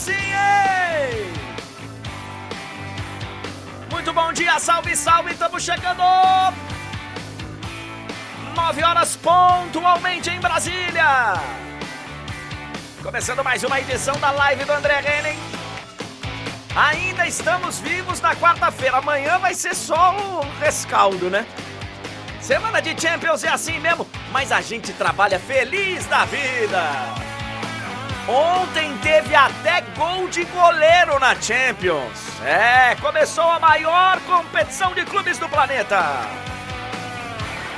[0.00, 0.12] sim?
[3.90, 6.02] Muito bom dia, salve, salve, estamos chegando!
[8.54, 11.34] 9 horas pontualmente em Brasília!
[13.02, 15.38] Começando mais uma edição da live do André Henning.
[16.74, 18.98] Ainda estamos vivos na quarta-feira.
[18.98, 21.46] Amanhã vai ser só o rescaldo, né?
[22.40, 27.29] Semana de Champions é assim mesmo, mas a gente trabalha feliz da vida.
[28.30, 32.40] Ontem teve até gol de goleiro na Champions.
[32.44, 36.00] É, começou a maior competição de clubes do planeta.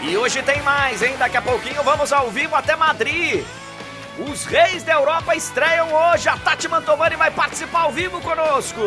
[0.02, 1.16] E hoje tem mais, hein?
[1.18, 3.42] Daqui a pouquinho vamos ao vivo até Madrid.
[4.18, 6.28] Os reis da Europa estreiam hoje.
[6.28, 8.82] A Tati Mantovani vai participar ao vivo conosco.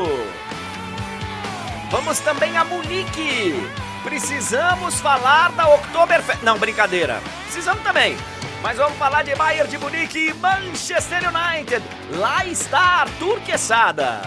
[1.90, 3.56] Vamos também a Munique.
[4.04, 6.44] Precisamos falar da Oktoberfest.
[6.44, 7.20] Não, brincadeira.
[7.46, 8.16] Precisamos também.
[8.66, 11.86] Mas vamos falar de Bayern de Munique e Manchester United.
[12.18, 14.24] Lá está Arthur Quesada.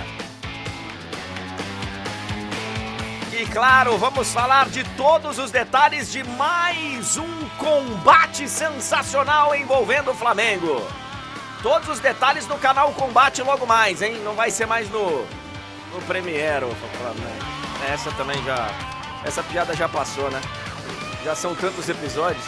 [3.33, 10.15] E claro, vamos falar de todos os detalhes de mais um combate sensacional envolvendo o
[10.15, 10.87] Flamengo.
[11.61, 14.21] Todos os detalhes no canal Combate logo mais, hein?
[14.23, 15.27] Não vai ser mais no,
[15.93, 16.65] no Premiere,
[16.97, 17.45] Flamengo.
[17.93, 18.69] Essa também já.
[19.25, 20.41] Essa piada já passou, né?
[21.25, 22.47] Já são tantos episódios.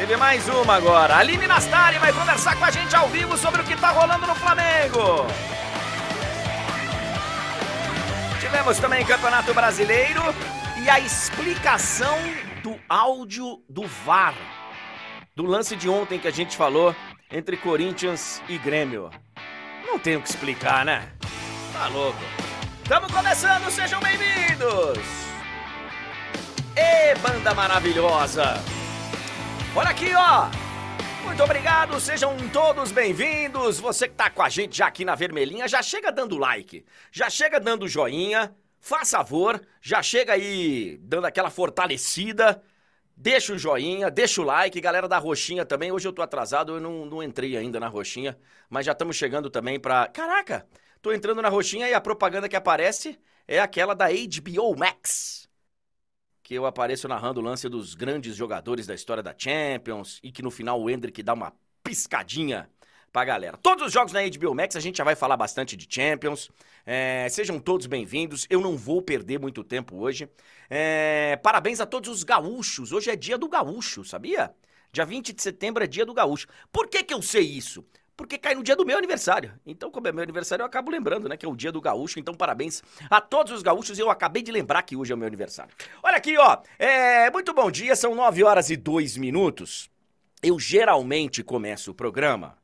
[0.00, 1.18] Teve mais uma agora.
[1.18, 4.34] Aline Nastari vai conversar com a gente ao vivo sobre o que tá rolando no
[4.34, 5.26] Flamengo.
[8.40, 10.22] Tivemos também Campeonato Brasileiro
[10.82, 12.16] e a explicação
[12.62, 14.34] do áudio do VAR.
[15.36, 16.96] Do lance de ontem que a gente falou
[17.30, 19.10] entre Corinthians e Grêmio.
[19.86, 21.10] Não tenho o que explicar, né?
[21.74, 22.18] Tá louco.
[22.82, 24.98] Estamos começando, sejam bem-vindos!
[26.74, 28.79] E banda maravilhosa!
[29.74, 30.48] Olha aqui, ó!
[31.24, 33.78] Muito obrigado, sejam todos bem-vindos.
[33.78, 37.30] Você que tá com a gente já aqui na vermelhinha, já chega dando like, já
[37.30, 42.60] chega dando joinha, faz favor, já chega aí dando aquela fortalecida.
[43.16, 45.92] Deixa o joinha, deixa o like, galera da roxinha também.
[45.92, 48.36] Hoje eu tô atrasado, eu não, não entrei ainda na roxinha,
[48.68, 50.08] mas já estamos chegando também pra.
[50.08, 50.66] Caraca!
[51.00, 53.16] Tô entrando na roxinha e a propaganda que aparece
[53.46, 55.49] é aquela da HBO Max
[56.50, 60.42] que eu apareço narrando o lance dos grandes jogadores da história da Champions e que
[60.42, 62.68] no final o Hendrick dá uma piscadinha
[63.12, 63.56] pra galera.
[63.56, 66.50] Todos os jogos na HBO Max, a gente já vai falar bastante de Champions.
[66.84, 68.48] É, sejam todos bem-vindos.
[68.50, 70.28] Eu não vou perder muito tempo hoje.
[70.68, 72.90] É, parabéns a todos os gaúchos.
[72.90, 74.52] Hoje é dia do gaúcho, sabia?
[74.90, 76.48] Dia 20 de setembro é dia do gaúcho.
[76.72, 77.84] Por que, que eu sei isso?
[78.20, 79.54] Porque cai no dia do meu aniversário.
[79.64, 82.20] Então, como é meu aniversário, eu acabo lembrando, né, que é o dia do gaúcho.
[82.20, 83.98] Então, parabéns a todos os gaúchos.
[83.98, 85.72] Eu acabei de lembrar que hoje é o meu aniversário.
[86.02, 86.58] Olha aqui, ó.
[86.78, 89.90] É, muito bom dia, são 9 horas e 2 minutos.
[90.42, 92.58] Eu geralmente começo o programa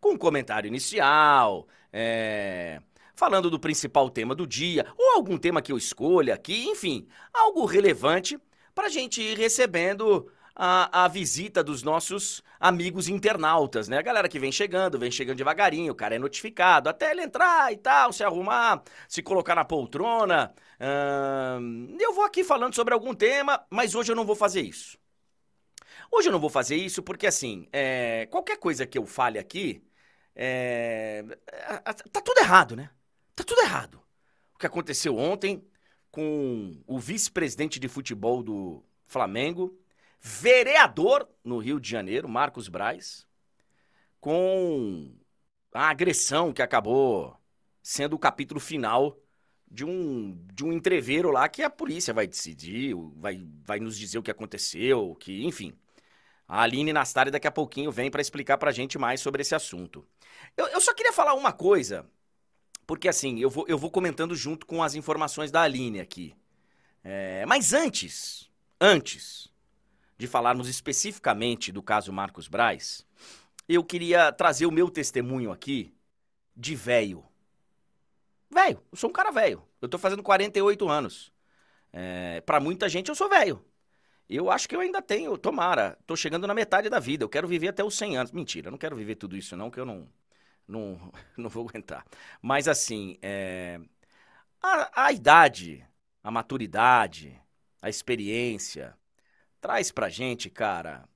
[0.00, 2.80] com um comentário inicial, é,
[3.14, 7.66] falando do principal tema do dia, ou algum tema que eu escolha aqui, enfim, algo
[7.66, 8.38] relevante
[8.74, 13.98] para a gente ir recebendo a, a visita dos nossos amigos internautas, né?
[13.98, 17.72] A galera que vem chegando, vem chegando devagarinho, o cara é notificado, até ele entrar
[17.72, 20.54] e tal, se arrumar, se colocar na poltrona.
[21.60, 24.96] Hum, eu vou aqui falando sobre algum tema, mas hoje eu não vou fazer isso.
[26.10, 29.82] Hoje eu não vou fazer isso porque, assim, é, qualquer coisa que eu fale aqui,
[30.34, 31.24] é,
[32.12, 32.90] tá tudo errado, né?
[33.34, 34.00] Tá tudo errado.
[34.54, 35.66] O que aconteceu ontem
[36.10, 39.76] com o vice-presidente de futebol do Flamengo,
[40.26, 43.26] vereador no Rio de Janeiro, Marcos Braz,
[44.18, 45.14] com
[45.70, 47.36] a agressão que acabou
[47.82, 49.18] sendo o capítulo final
[49.70, 54.16] de um, de um entreveiro lá que a polícia vai decidir, vai, vai nos dizer
[54.18, 55.74] o que aconteceu, que, enfim.
[56.48, 60.06] A Aline Nastari daqui a pouquinho vem para explicar pra gente mais sobre esse assunto.
[60.56, 62.06] Eu, eu só queria falar uma coisa,
[62.86, 66.34] porque assim, eu vou, eu vou comentando junto com as informações da Aline aqui.
[67.02, 69.52] É, mas antes, antes,
[70.16, 73.06] de falarmos especificamente do caso Marcos Braz,
[73.68, 75.94] eu queria trazer o meu testemunho aqui
[76.56, 77.24] de velho.
[78.50, 79.62] Velho, eu sou um cara velho.
[79.80, 81.32] Eu tô fazendo 48 anos.
[81.92, 83.64] É, para muita gente eu sou velho.
[84.28, 87.24] Eu acho que eu ainda tenho, tomara, tô chegando na metade da vida.
[87.24, 88.32] Eu quero viver até os 100 anos.
[88.32, 90.08] Mentira, eu não quero viver tudo isso não, que eu não
[90.66, 90.98] não,
[91.36, 92.04] não vou aguentar.
[92.42, 93.80] Mas assim, é,
[94.62, 95.86] a, a idade,
[96.22, 97.40] a maturidade,
[97.80, 98.96] a experiência,
[99.64, 101.08] traz pra gente, cara,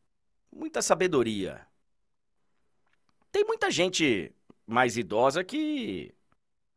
[0.50, 1.66] muita sabedoria.
[3.30, 4.34] Tem muita gente
[4.66, 6.14] mais idosa que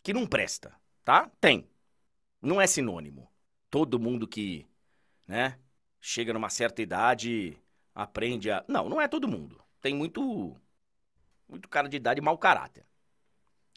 [0.04, 1.32] que não presta, tá?
[1.40, 1.66] Tem.
[2.42, 3.32] Não é sinônimo.
[3.70, 4.68] Todo mundo que,
[5.26, 5.58] né,
[6.02, 7.58] chega numa certa idade
[7.96, 9.64] aprende a, não, não é todo mundo.
[9.80, 10.60] Tem muito
[11.48, 12.86] muito cara de idade mau caráter.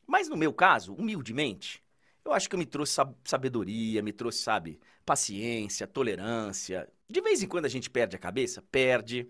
[0.05, 1.81] Mas no meu caso, humildemente,
[2.25, 6.89] eu acho que me trouxe sabedoria, me trouxe, sabe, paciência, tolerância.
[7.09, 8.63] De vez em quando a gente perde a cabeça?
[8.63, 9.29] Perde.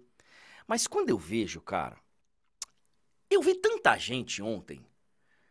[0.67, 1.99] Mas quando eu vejo, cara,
[3.29, 4.85] eu vi tanta gente ontem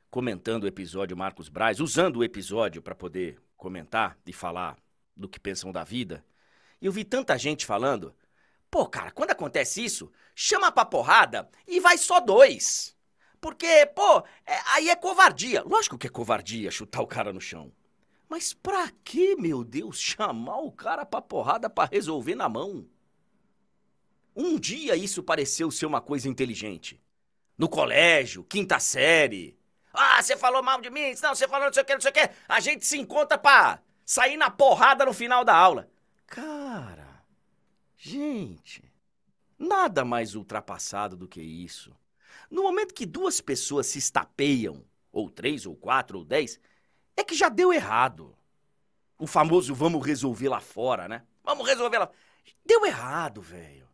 [0.10, 4.78] comentando o episódio Marcos Braz, usando o episódio para poder comentar e falar
[5.16, 6.24] do que pensam da vida.
[6.82, 8.16] Eu vi tanta gente falando,
[8.70, 12.96] pô, cara, quando acontece isso, chama pra porrada e vai só dois.
[13.44, 15.64] Porque, pô, é, aí é covardia.
[15.64, 17.74] Lógico que é covardia chutar o cara no chão.
[18.30, 22.88] Mas pra que, meu Deus, chamar o cara pra porrada pra resolver na mão?
[24.34, 27.04] Um dia isso pareceu ser uma coisa inteligente.
[27.58, 29.60] No colégio, quinta série.
[29.94, 31.14] Ah, você falou mal de mim?
[31.22, 32.30] Não, você falou não sei o que, não sei o que.
[32.48, 35.92] A gente se encontra pra sair na porrada no final da aula.
[36.28, 37.26] Cara,
[37.98, 38.90] gente,
[39.60, 41.94] nada mais ultrapassado do que isso.
[42.54, 46.60] No momento que duas pessoas se estapeiam, ou três, ou quatro, ou dez,
[47.18, 48.38] é que já deu errado.
[49.18, 51.24] O famoso vamos resolver lá fora, né?
[51.44, 52.12] Vamos resolver lá.
[52.64, 53.90] Deu errado, velho.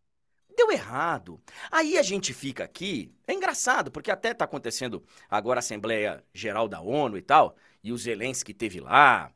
[0.57, 1.41] Deu errado.
[1.71, 3.09] Aí a gente fica aqui.
[3.25, 7.93] É engraçado, porque até tá acontecendo agora a Assembleia Geral da ONU e tal, e
[7.93, 9.31] o Zelensky teve lá.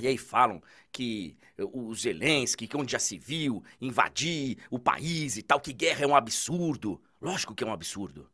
[0.00, 5.42] E aí falam que o Zelensky, que onde já se viu, invadir o país e
[5.42, 6.98] tal, que guerra é um absurdo.
[7.20, 8.32] Lógico que é um absurdo.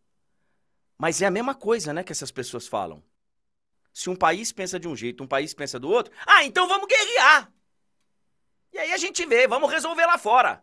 [0.98, 3.02] Mas é a mesma coisa, né, que essas pessoas falam.
[3.94, 6.88] Se um país pensa de um jeito, um país pensa do outro, ah, então vamos
[6.88, 7.52] guerrear.
[8.72, 10.62] E aí a gente vê, vamos resolver lá fora.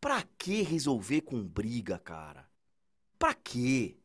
[0.00, 2.48] Pra que resolver com briga, cara?
[3.18, 3.96] Pra quê?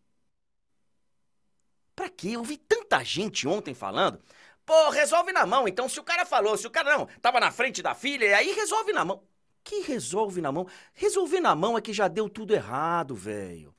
[1.96, 2.30] Pra quê?
[2.30, 4.20] Eu vi tanta gente ontem falando.
[4.66, 5.68] Pô, resolve na mão.
[5.68, 8.52] Então, se o cara falou, se o cara não tava na frente da filha, aí
[8.54, 9.24] resolve na mão.
[9.64, 10.68] Que resolve na mão?
[10.94, 13.74] Resolver na mão é que já deu tudo errado, velho.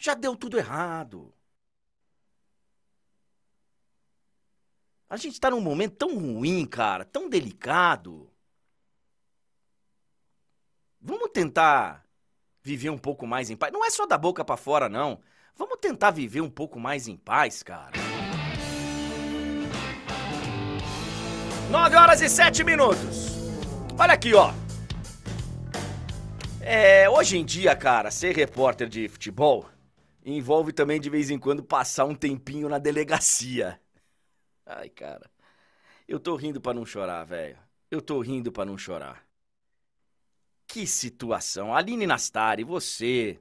[0.00, 1.30] Já deu tudo errado.
[5.10, 8.32] A gente tá num momento tão ruim, cara, tão delicado.
[10.98, 12.02] Vamos tentar
[12.62, 13.70] viver um pouco mais em paz.
[13.70, 15.20] Não é só da boca para fora, não.
[15.54, 17.92] Vamos tentar viver um pouco mais em paz, cara.
[21.70, 23.36] 9 horas e 7 minutos.
[23.98, 24.54] Olha aqui, ó.
[26.62, 29.68] É, hoje em dia, cara, ser repórter de futebol
[30.36, 33.80] envolve também de vez em quando passar um tempinho na delegacia.
[34.66, 35.30] Ai, cara.
[36.08, 37.58] Eu tô rindo para não chorar, velho.
[37.90, 39.26] Eu tô rindo para não chorar.
[40.66, 41.74] Que situação.
[41.74, 43.38] Aline Nastari, você,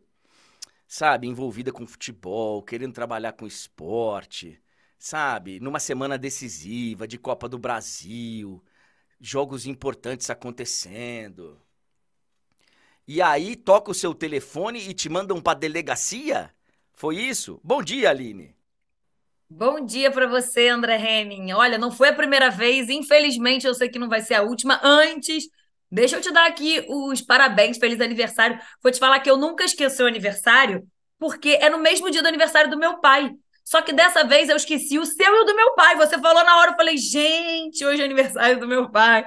[0.88, 4.62] sabe, envolvida com futebol, querendo trabalhar com esporte,
[4.98, 8.64] sabe, numa semana decisiva de Copa do Brasil,
[9.22, 11.62] jogos importantes acontecendo.
[13.08, 16.54] E aí toca o seu telefone e te mandam para delegacia?
[17.00, 17.62] Foi isso?
[17.64, 18.54] Bom dia, Aline.
[19.50, 21.54] Bom dia para você, André Henning.
[21.54, 24.82] Olha, não foi a primeira vez, infelizmente eu sei que não vai ser a última.
[24.84, 25.46] Antes,
[25.90, 28.60] deixa eu te dar aqui os parabéns, feliz aniversário.
[28.84, 30.86] Vou te falar que eu nunca esqueci o aniversário,
[31.18, 33.32] porque é no mesmo dia do aniversário do meu pai.
[33.64, 35.96] Só que dessa vez eu esqueci o seu e o do meu pai.
[35.96, 39.26] Você falou na hora, eu falei, gente, hoje é aniversário do meu pai.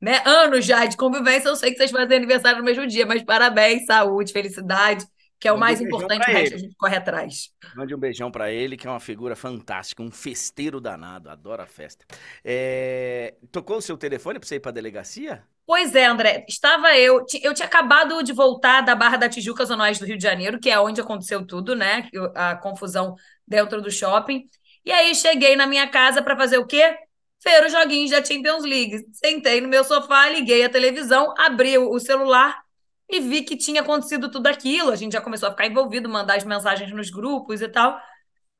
[0.00, 0.20] Né?
[0.26, 3.86] Anos já de convivência, eu sei que vocês fazem aniversário no mesmo dia, mas parabéns,
[3.86, 5.06] saúde, felicidade
[5.44, 7.50] que é o mais um importante, o resto a gente corre atrás.
[7.76, 12.06] Mande um beijão para ele, que é uma figura fantástica, um festeiro danado, adora festa.
[12.42, 13.34] É...
[13.52, 15.44] Tocou o seu telefone para você ir para delegacia?
[15.66, 16.46] Pois é, André.
[16.48, 17.26] Estava eu.
[17.42, 20.58] Eu tinha acabado de voltar da Barra da Tijuca, Zona Oeste do Rio de Janeiro,
[20.58, 22.08] que é onde aconteceu tudo, né?
[22.34, 23.14] A confusão
[23.46, 24.48] dentro do shopping.
[24.82, 26.96] E aí cheguei na minha casa para fazer o quê?
[27.44, 29.04] Ver os joguinhos da Champions League.
[29.12, 32.63] Sentei no meu sofá, liguei a televisão, abri o celular
[33.08, 34.90] e vi que tinha acontecido tudo aquilo.
[34.90, 37.98] A gente já começou a ficar envolvido, mandar as mensagens nos grupos e tal.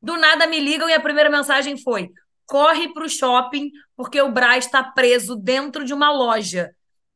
[0.01, 2.11] Do nada me ligam e a primeira mensagem foi:
[2.47, 6.75] corre para o shopping, porque o Braz está preso dentro de uma loja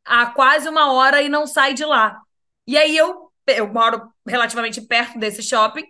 [0.09, 2.19] há quase uma hora e não sai de lá.
[2.67, 5.85] E aí eu, eu moro relativamente perto desse shopping,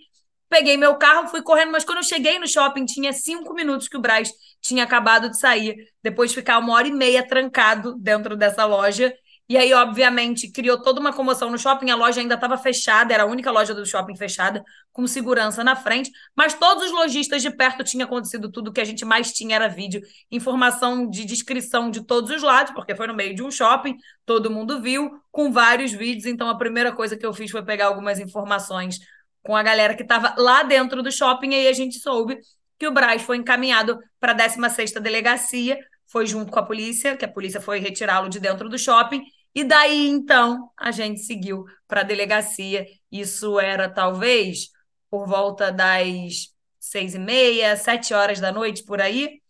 [0.48, 3.96] peguei meu carro, fui correndo, mas quando eu cheguei no shopping, tinha cinco minutos que
[3.96, 4.30] o Braz
[4.60, 9.14] tinha acabado de sair, depois de ficar uma hora e meia trancado dentro dessa loja.
[9.48, 11.88] E aí, obviamente, criou toda uma comoção no shopping.
[11.88, 14.62] A loja ainda estava fechada, era a única loja do shopping fechada,
[14.92, 16.10] com segurança na frente.
[16.36, 18.68] Mas todos os lojistas de perto tinha acontecido tudo.
[18.68, 22.74] O que a gente mais tinha era vídeo, informação de descrição de todos os lados,
[22.74, 26.26] porque foi no meio de um shopping, todo mundo viu, com vários vídeos.
[26.26, 28.98] Então, a primeira coisa que eu fiz foi pegar algumas informações
[29.42, 31.52] com a galera que estava lá dentro do shopping.
[31.52, 32.38] E aí a gente soube
[32.78, 37.24] que o Braz foi encaminhado para a 16 Delegacia, foi junto com a polícia, que
[37.24, 39.22] a polícia foi retirá-lo de dentro do shopping
[39.54, 42.86] e daí, então, a gente seguiu para a delegacia.
[43.10, 44.70] Isso era talvez
[45.10, 49.40] por volta das seis e meia, sete horas da noite, por aí,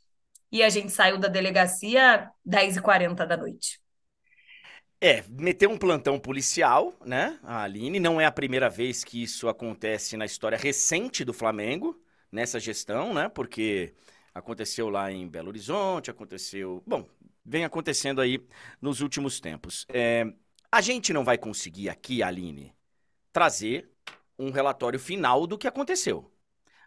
[0.52, 3.81] e a gente saiu da delegacia dez e quarenta da noite.
[5.00, 8.00] É, meteu um plantão policial, né, a Aline.
[8.00, 12.00] Não é a primeira vez que isso acontece na história recente do Flamengo,
[12.33, 13.95] nessa gestão, né, porque
[14.35, 16.83] aconteceu lá em Belo Horizonte, aconteceu.
[16.87, 17.07] Bom,
[17.49, 18.38] vem acontecendo aí
[18.81, 19.87] nos últimos tempos.
[19.88, 20.25] É,
[20.71, 22.75] a gente não vai conseguir aqui, Aline,
[23.33, 23.90] trazer
[24.38, 26.31] um relatório final do que aconteceu.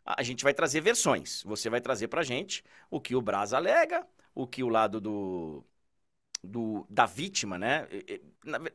[0.05, 1.43] A gente vai trazer versões.
[1.43, 5.65] Você vai trazer pra gente o que o Braz alega, o que o lado do,
[6.43, 7.87] do, da vítima, né?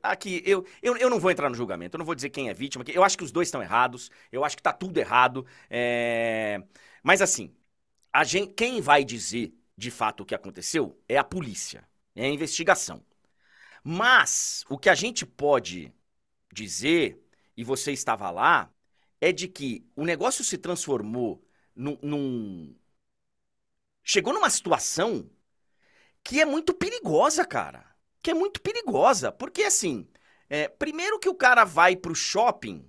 [0.02, 2.55] Aqui, eu, eu, eu não vou entrar no julgamento, eu não vou dizer quem é
[2.55, 5.47] vítima, eu acho que os dois estão errados, eu acho que tá tudo errado.
[5.71, 6.62] É...
[7.02, 7.55] Mas assim,
[8.12, 12.30] a gente, quem vai dizer de fato o que aconteceu é a polícia, é a
[12.30, 13.04] investigação.
[13.85, 15.92] Mas o que a gente pode
[16.52, 17.23] dizer,
[17.56, 18.73] e você estava lá,
[19.21, 21.99] é de que o negócio se transformou num.
[22.02, 22.76] num...
[24.02, 25.30] Chegou numa situação
[26.23, 27.85] que é muito perigosa, cara.
[28.23, 29.30] Que é muito perigosa.
[29.30, 30.09] Porque, assim,
[30.49, 32.88] é, primeiro que o cara vai pro shopping.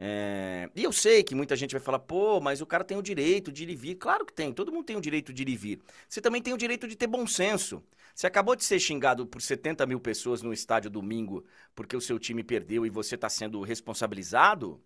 [0.00, 3.02] É, e eu sei que muita gente vai falar, pô, mas o cara tem o
[3.02, 3.96] direito de ir e vir.
[3.96, 5.80] Claro que tem, todo mundo tem o direito de ir e vir.
[6.08, 7.82] Você também tem o direito de ter bom senso.
[8.14, 12.18] Você acabou de ser xingado por 70 mil pessoas no estádio domingo porque o seu
[12.18, 14.80] time perdeu e você está sendo responsabilizado.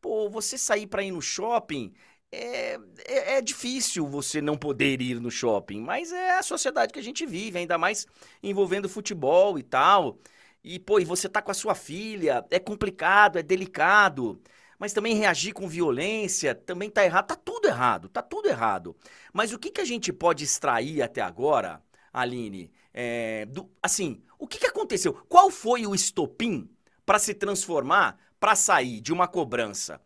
[0.00, 1.92] Pô, você sair para ir no shopping
[2.30, 2.74] é,
[3.06, 7.02] é, é, difícil você não poder ir no shopping, mas é a sociedade que a
[7.02, 8.06] gente vive, ainda mais
[8.42, 10.18] envolvendo futebol e tal.
[10.62, 14.40] E, pô, e você tá com a sua filha, é complicado, é delicado.
[14.78, 17.26] Mas também reagir com violência também tá errado.
[17.28, 18.96] Tá tudo errado, tá tudo errado.
[19.32, 22.70] Mas o que, que a gente pode extrair até agora, Aline?
[22.92, 25.12] É, do, assim, o que, que aconteceu?
[25.28, 26.68] Qual foi o estopim
[27.04, 30.00] para se transformar, para sair de uma cobrança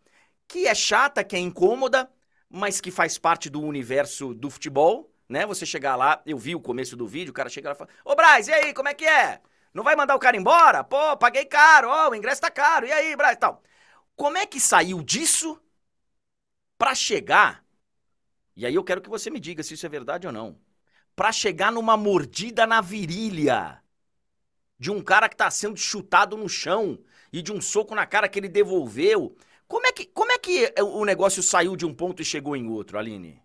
[0.47, 2.09] que é chata, que é incômoda,
[2.49, 5.45] mas que faz parte do universo do futebol, né?
[5.45, 7.89] Você chegar lá, eu vi o começo do vídeo, o cara chega lá e fala:
[8.05, 9.41] Ô Braz, e aí, como é que é?
[9.73, 10.83] Não vai mandar o cara embora?
[10.83, 13.61] Pô, paguei caro, ó, o ingresso tá caro, e aí, Braz, tal.
[14.15, 15.59] Como é que saiu disso
[16.77, 17.63] para chegar?
[18.55, 20.59] E aí eu quero que você me diga se isso é verdade ou não.
[21.15, 23.83] Para chegar numa mordida na virilha
[24.79, 26.99] de um cara que tá sendo chutado no chão
[27.33, 29.37] e de um soco na cara que ele devolveu
[29.67, 32.69] como é que, como é que o negócio saiu de um ponto e chegou em
[32.69, 33.42] outro, Aline?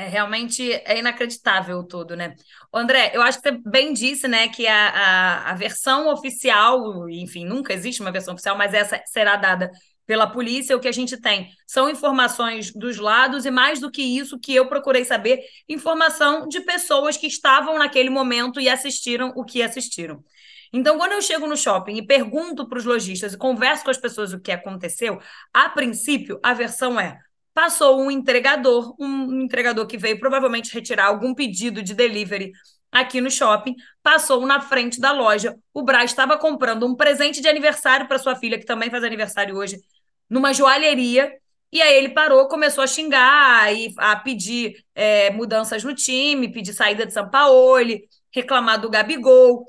[0.00, 2.34] É realmente é inacreditável tudo, né?
[2.72, 7.44] André, eu acho que você bem disse, né, que a, a, a versão oficial, enfim,
[7.44, 9.70] nunca existe uma versão oficial, mas essa será dada
[10.06, 14.00] pela polícia, o que a gente tem são informações dos lados e mais do que
[14.00, 19.44] isso que eu procurei saber, informação de pessoas que estavam naquele momento e assistiram o
[19.44, 20.24] que assistiram.
[20.72, 23.98] Então, quando eu chego no shopping e pergunto para os lojistas e converso com as
[23.98, 25.20] pessoas o que aconteceu,
[25.52, 27.18] a princípio, a versão é:
[27.52, 32.52] passou um entregador, um entregador que veio provavelmente retirar algum pedido de delivery
[32.90, 35.56] aqui no shopping, passou na frente da loja.
[35.72, 39.56] O Braz estava comprando um presente de aniversário para sua filha, que também faz aniversário
[39.56, 39.78] hoje,
[40.28, 41.32] numa joalheria.
[41.72, 47.06] E aí ele parou, começou a xingar a pedir é, mudanças no time, pedir saída
[47.06, 49.64] de Sampaoli, reclamar do Gabigol.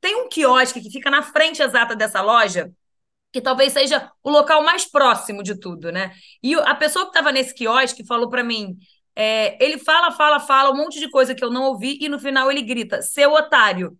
[0.00, 2.70] Tem um quiosque que fica na frente exata dessa loja,
[3.36, 6.10] que talvez seja o local mais próximo de tudo, né?
[6.42, 8.78] E a pessoa que estava nesse quiosque falou para mim:
[9.14, 12.18] é, ele fala, fala, fala, um monte de coisa que eu não ouvi, e no
[12.18, 13.94] final ele grita: seu otário.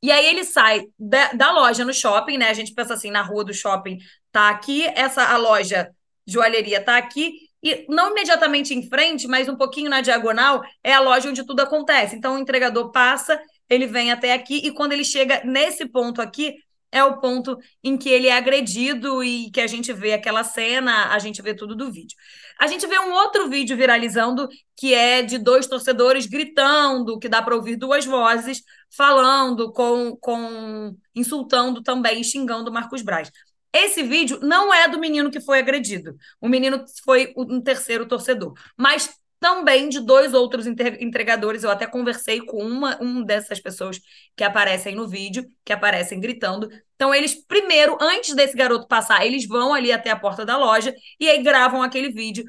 [0.00, 2.48] E aí ele sai da, da, loja no shopping, né?
[2.48, 3.98] A gente pensa assim, na rua do shopping
[4.30, 5.90] tá aqui, essa a loja
[6.24, 11.00] joalheria tá aqui, e não imediatamente em frente, mas um pouquinho na diagonal, é a
[11.00, 12.14] loja onde tudo acontece.
[12.14, 16.56] Então o entregador passa ele vem até aqui e quando ele chega nesse ponto aqui,
[16.92, 21.08] é o ponto em que ele é agredido e que a gente vê aquela cena,
[21.12, 22.16] a gente vê tudo do vídeo.
[22.60, 24.46] A gente vê um outro vídeo viralizando
[24.76, 28.62] que é de dois torcedores gritando, que dá para ouvir duas vozes
[28.94, 33.30] falando, com, com insultando também, xingando Marcos Braz.
[33.72, 36.14] Esse vídeo não é do menino que foi agredido.
[36.40, 38.52] O menino foi um terceiro torcedor.
[38.76, 39.10] Mas
[39.42, 41.64] também de dois outros entregadores.
[41.64, 44.00] Eu até conversei com uma um dessas pessoas
[44.36, 46.68] que aparecem no vídeo, que aparecem gritando.
[46.94, 50.94] Então, eles, primeiro, antes desse garoto passar, eles vão ali até a porta da loja
[51.18, 52.44] e aí gravam aquele vídeo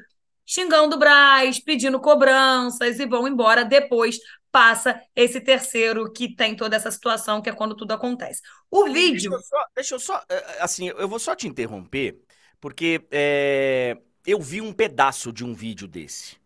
[0.46, 3.64] xingando o Braz, pedindo cobranças e vão embora.
[3.64, 4.16] Depois
[4.52, 8.40] passa esse terceiro que tem toda essa situação, que é quando tudo acontece.
[8.70, 9.32] O vídeo.
[9.32, 12.20] Deixa eu só, deixa eu só eh, eh, assim, eu vou só te interromper,
[12.60, 16.43] porque é, eu vi um pedaço de um vídeo desse.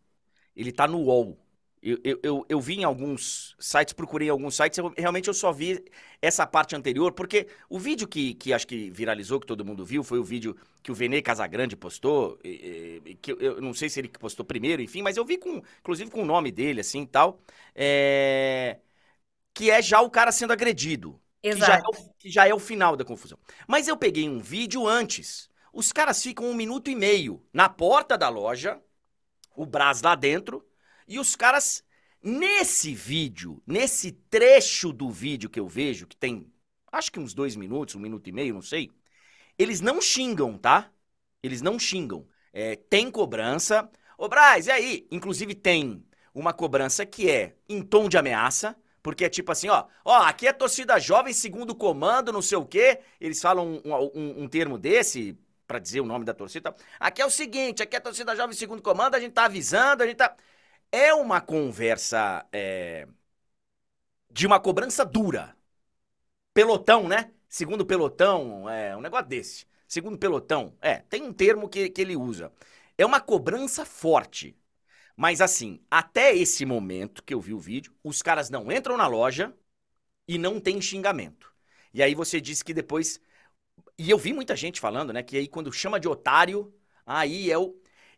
[0.59, 1.39] Ele tá no UOL.
[1.81, 5.35] Eu, eu, eu, eu, vi em alguns sites, procurei em alguns sites, eu, realmente eu
[5.35, 5.85] só vi
[6.21, 10.03] essa parte anterior, porque o vídeo que, que acho que viralizou, que todo mundo viu,
[10.03, 13.89] foi o vídeo que o Vene Casagrande postou, e, e, que eu, eu, não sei
[13.89, 17.03] se ele postou primeiro, enfim, mas eu vi com, inclusive com o nome dele, assim,
[17.03, 17.41] e tal,
[17.73, 18.79] é,
[19.55, 21.21] que é já o cara sendo agredido.
[21.41, 21.61] Exato.
[21.61, 23.39] Que já, é o, que já é o final da confusão.
[23.69, 28.19] Mas eu peguei um vídeo antes, os caras ficam um minuto e meio na porta
[28.19, 28.83] da loja,
[29.59, 30.65] o Brás lá dentro,
[31.07, 31.85] e os caras,
[32.23, 36.51] nesse vídeo, nesse trecho do vídeo que eu vejo, que tem
[36.93, 38.91] acho que uns dois minutos, um minuto e meio, não sei,
[39.59, 40.91] eles não xingam, tá?
[41.43, 42.27] Eles não xingam.
[42.53, 43.91] É, tem cobrança.
[44.17, 45.07] Ô, Braz, e aí?
[45.11, 49.87] Inclusive tem uma cobrança que é em tom de ameaça, porque é tipo assim, ó,
[50.05, 53.01] ó, aqui é torcida jovem, segundo comando, não sei o quê.
[53.21, 55.37] Eles falam um, um, um termo desse
[55.69, 56.75] para dizer o nome da torcida.
[56.99, 60.07] Aqui é o seguinte, aqui é torcida jovem, segundo comando, a gente tá avisando, a
[60.07, 60.37] gente tá
[60.93, 63.07] é uma conversa é,
[64.31, 65.57] de uma cobrança dura.
[66.55, 67.33] Pelotão, né?
[67.49, 69.67] Segundo pelotão, é um negócio desse.
[69.87, 72.53] Segundo pelotão, é, tem um termo que, que ele usa.
[72.97, 74.57] É uma cobrança forte.
[75.17, 79.07] Mas assim, até esse momento que eu vi o vídeo, os caras não entram na
[79.07, 79.55] loja
[80.29, 81.53] e não tem xingamento.
[81.95, 83.21] E aí você disse que depois.
[83.99, 85.23] E eu vi muita gente falando, né?
[85.23, 86.73] Que aí quando chama de otário,
[87.05, 87.75] aí é o.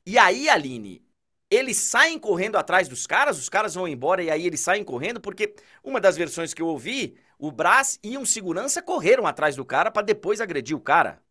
[0.07, 1.03] E aí, Aline,
[1.51, 5.21] eles saem correndo atrás dos caras, os caras vão embora e aí eles saem correndo,
[5.21, 9.65] porque uma das versões que eu ouvi, o Brás e um segurança correram atrás do
[9.65, 11.23] cara para depois agredir o cara.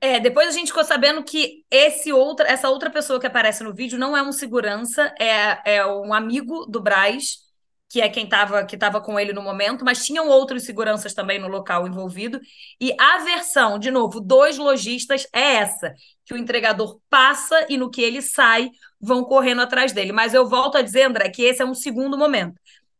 [0.00, 3.74] É, depois a gente ficou sabendo que esse outra, essa outra pessoa que aparece no
[3.74, 7.40] vídeo não é um segurança, é, é um amigo do Braz,
[7.90, 11.40] que é quem estava que tava com ele no momento, mas tinham outros seguranças também
[11.40, 12.40] no local envolvido.
[12.80, 15.92] E a versão, de novo, dos lojistas é essa:
[16.24, 18.70] que o entregador passa e no que ele sai,
[19.00, 20.12] vão correndo atrás dele.
[20.12, 22.54] Mas eu volto a dizer, André, que esse é um segundo momento.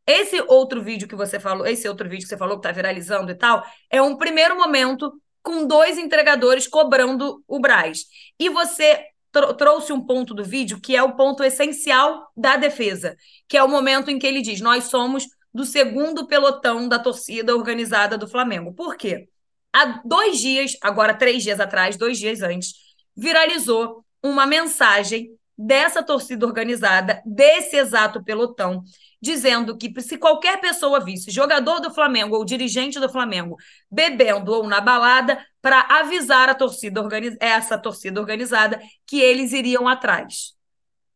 [0.04, 3.30] Esse outro vídeo que você falou, esse outro vídeo que você falou que está viralizando
[3.30, 8.06] e tal, é um primeiro momento com dois entregadores cobrando o Braz.
[8.40, 13.16] E você trouxe um ponto do vídeo que é o ponto essencial da defesa,
[13.48, 17.54] que é o momento em que ele diz: Nós somos do segundo pelotão da torcida
[17.54, 18.72] organizada do Flamengo.
[18.72, 19.28] Por quê?
[19.72, 22.74] Há dois dias, agora três dias atrás, dois dias antes,
[23.16, 28.82] viralizou uma mensagem dessa torcida organizada, desse exato pelotão,
[29.20, 33.56] dizendo que se qualquer pessoa visse jogador do Flamengo ou dirigente do Flamengo
[33.90, 37.02] bebendo ou na balada, para avisar a torcida
[37.38, 40.54] essa torcida organizada que eles iriam atrás.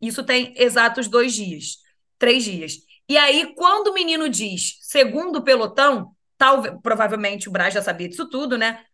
[0.01, 1.79] Isso tem exatos dois dias,
[2.19, 2.75] três dias.
[3.09, 8.09] E aí, quando o menino diz, segundo o pelotão, tal, provavelmente o Braz já sabia
[8.09, 8.85] disso tudo, né?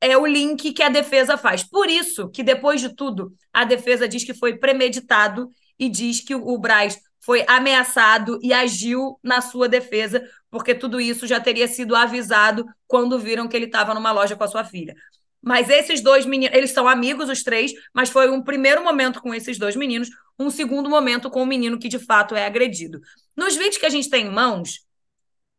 [0.00, 1.62] é o link que a defesa faz.
[1.64, 6.34] Por isso que, depois de tudo, a defesa diz que foi premeditado e diz que
[6.34, 11.96] o Braz foi ameaçado e agiu na sua defesa, porque tudo isso já teria sido
[11.96, 14.94] avisado quando viram que ele estava numa loja com a sua filha.
[15.42, 19.34] Mas esses dois meninos, eles são amigos, os três, mas foi um primeiro momento com
[19.34, 20.08] esses dois meninos,
[20.38, 23.00] um segundo momento com o menino que de fato é agredido.
[23.36, 24.86] Nos vídeos que a gente tem em mãos,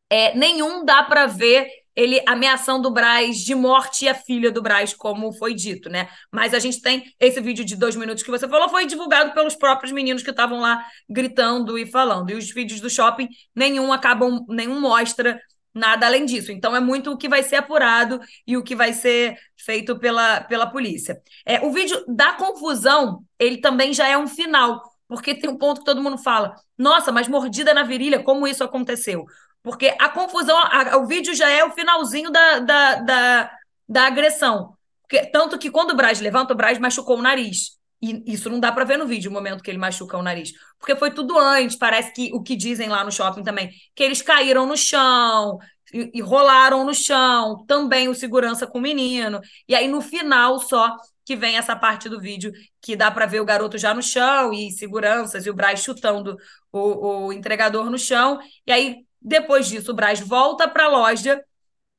[0.10, 1.68] é, nenhum dá para ver
[1.98, 6.08] ele ameaçando o Braz de morte a filha do Braz, como foi dito, né?
[6.32, 9.56] Mas a gente tem esse vídeo de dois minutos que você falou, foi divulgado pelos
[9.56, 12.30] próprios meninos que estavam lá gritando e falando.
[12.30, 15.42] E os vídeos do shopping, nenhum acabam, nenhum mostra
[15.74, 16.52] nada além disso.
[16.52, 20.42] Então é muito o que vai ser apurado e o que vai ser feito pela,
[20.42, 21.20] pela polícia.
[21.44, 25.80] É, o vídeo da confusão, ele também já é um final, porque tem um ponto
[25.80, 29.26] que todo mundo fala: nossa, mas mordida na virilha, como isso aconteceu?
[29.64, 33.52] Porque a confusão, a, o vídeo já é o finalzinho da, da, da,
[33.88, 34.74] da agressão.
[35.02, 37.78] Porque, tanto que quando o Braz levanta, o Braz machucou o nariz.
[38.02, 40.52] E isso não dá para ver no vídeo, o momento que ele machuca o nariz.
[40.78, 44.22] Porque foi tudo antes, parece que o que dizem lá no shopping também, que eles
[44.22, 45.58] caíram no chão
[45.92, 49.42] e, e rolaram no chão, também o segurança com o menino.
[49.68, 53.42] E aí no final só que vem essa parte do vídeo que dá para ver
[53.42, 56.38] o garoto já no chão e seguranças e o Braz chutando
[56.72, 58.40] o, o entregador no chão.
[58.66, 61.44] E aí depois disso, o Braz volta para a loja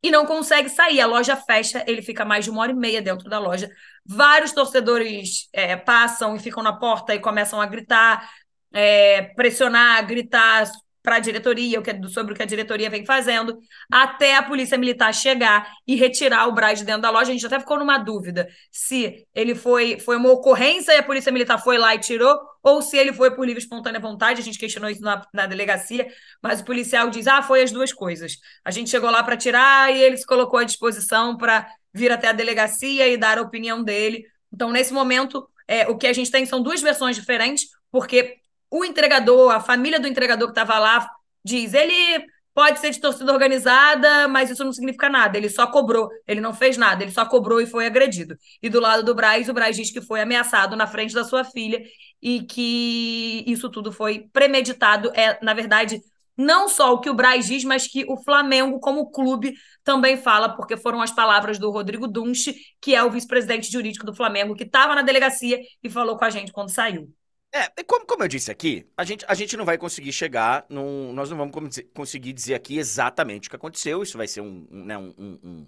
[0.03, 1.01] e não consegue sair.
[1.01, 3.71] A loja fecha, ele fica mais de uma hora e meia dentro da loja.
[4.05, 8.31] Vários torcedores é, passam e ficam na porta e começam a gritar,
[8.73, 10.71] é, pressionar, gritar,
[11.09, 13.59] para a diretoria, sobre o que a diretoria vem fazendo,
[13.91, 17.31] até a polícia militar chegar e retirar o Braz de dentro da loja.
[17.31, 21.33] A gente até ficou numa dúvida se ele foi, foi uma ocorrência e a polícia
[21.33, 24.43] militar foi lá e tirou, ou se ele foi por livre espontânea vontade.
[24.43, 26.07] A gente questionou isso na, na delegacia,
[26.43, 28.35] mas o policial diz: ah, foi as duas coisas.
[28.63, 32.29] A gente chegou lá para tirar e ele se colocou à disposição para vir até
[32.29, 34.25] a delegacia e dar a opinião dele.
[34.53, 38.37] Então, nesse momento, é, o que a gente tem são duas versões diferentes, porque
[38.71, 41.09] o entregador, a família do entregador que estava lá,
[41.45, 45.39] diz: ele pode ser de torcida organizada, mas isso não significa nada.
[45.39, 48.37] Ele só cobrou, ele não fez nada, ele só cobrou e foi agredido.
[48.61, 51.45] E do lado do Braz, o Braz diz que foi ameaçado na frente da sua
[51.45, 51.81] filha
[52.21, 55.13] e que isso tudo foi premeditado.
[55.15, 56.01] É, na verdade,
[56.37, 59.55] não só o que o Braz diz, mas que o Flamengo, como clube,
[59.85, 64.15] também fala, porque foram as palavras do Rodrigo Dunche, que é o vice-presidente jurídico do
[64.15, 67.09] Flamengo, que estava na delegacia e falou com a gente quando saiu.
[67.51, 71.13] É, como, como eu disse aqui, a gente, a gente não vai conseguir chegar num.
[71.13, 74.03] Nós não vamos conseguir dizer aqui exatamente o que aconteceu.
[74.03, 75.67] Isso vai ser um, um, né, um, um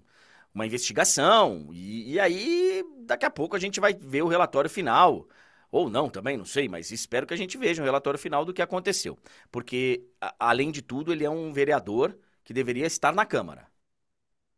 [0.54, 1.68] uma investigação.
[1.72, 5.26] E, e, aí, daqui a pouco, a gente vai ver o relatório final.
[5.70, 8.52] Ou não também, não sei, mas espero que a gente veja o relatório final do
[8.52, 9.16] que aconteceu.
[9.50, 13.68] Porque, a, além de tudo, ele é um vereador que deveria estar na Câmara.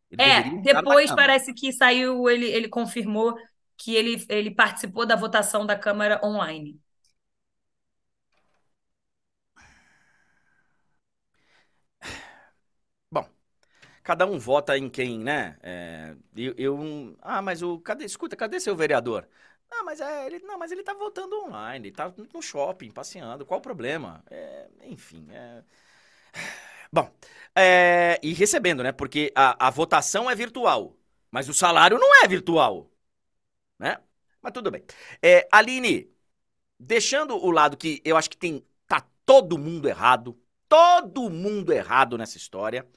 [0.09, 3.35] Ele é, depois parece que saiu, ele, ele confirmou
[3.77, 6.79] que ele, ele participou da votação da Câmara online.
[14.03, 15.57] Cada um vota em quem, né?
[15.61, 18.05] É, eu, eu, ah, mas o cadê?
[18.05, 19.27] Escuta, cadê seu vereador?
[19.71, 23.45] Ah, mas é, ele, não, mas ele tá votando online, ele tá no shopping, passeando.
[23.45, 24.23] Qual o problema?
[24.29, 25.63] É, enfim, é...
[26.91, 27.11] Bom,
[27.55, 28.91] é, e recebendo, né?
[28.91, 30.95] Porque a, a votação é virtual,
[31.31, 32.89] mas o salário não é virtual,
[33.79, 33.99] né?
[34.41, 34.83] Mas tudo bem.
[35.21, 36.11] É, Aline,
[36.79, 40.39] deixando o lado que eu acho que tem tá todo mundo errado,
[40.69, 42.87] todo mundo errado nessa história.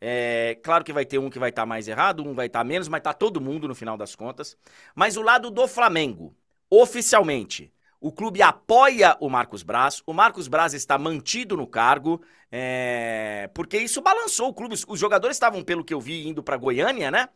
[0.00, 2.60] É, claro que vai ter um que vai estar tá mais errado, um vai estar
[2.60, 4.56] tá menos, mas tá todo mundo no final das contas.
[4.94, 6.34] Mas o lado do Flamengo,
[6.70, 10.02] oficialmente, o clube apoia o Marcos Braz.
[10.06, 12.20] O Marcos Braz está mantido no cargo,
[12.52, 14.74] é, porque isso balançou o clube.
[14.86, 17.28] Os jogadores estavam, pelo que eu vi, indo para Goiânia, né?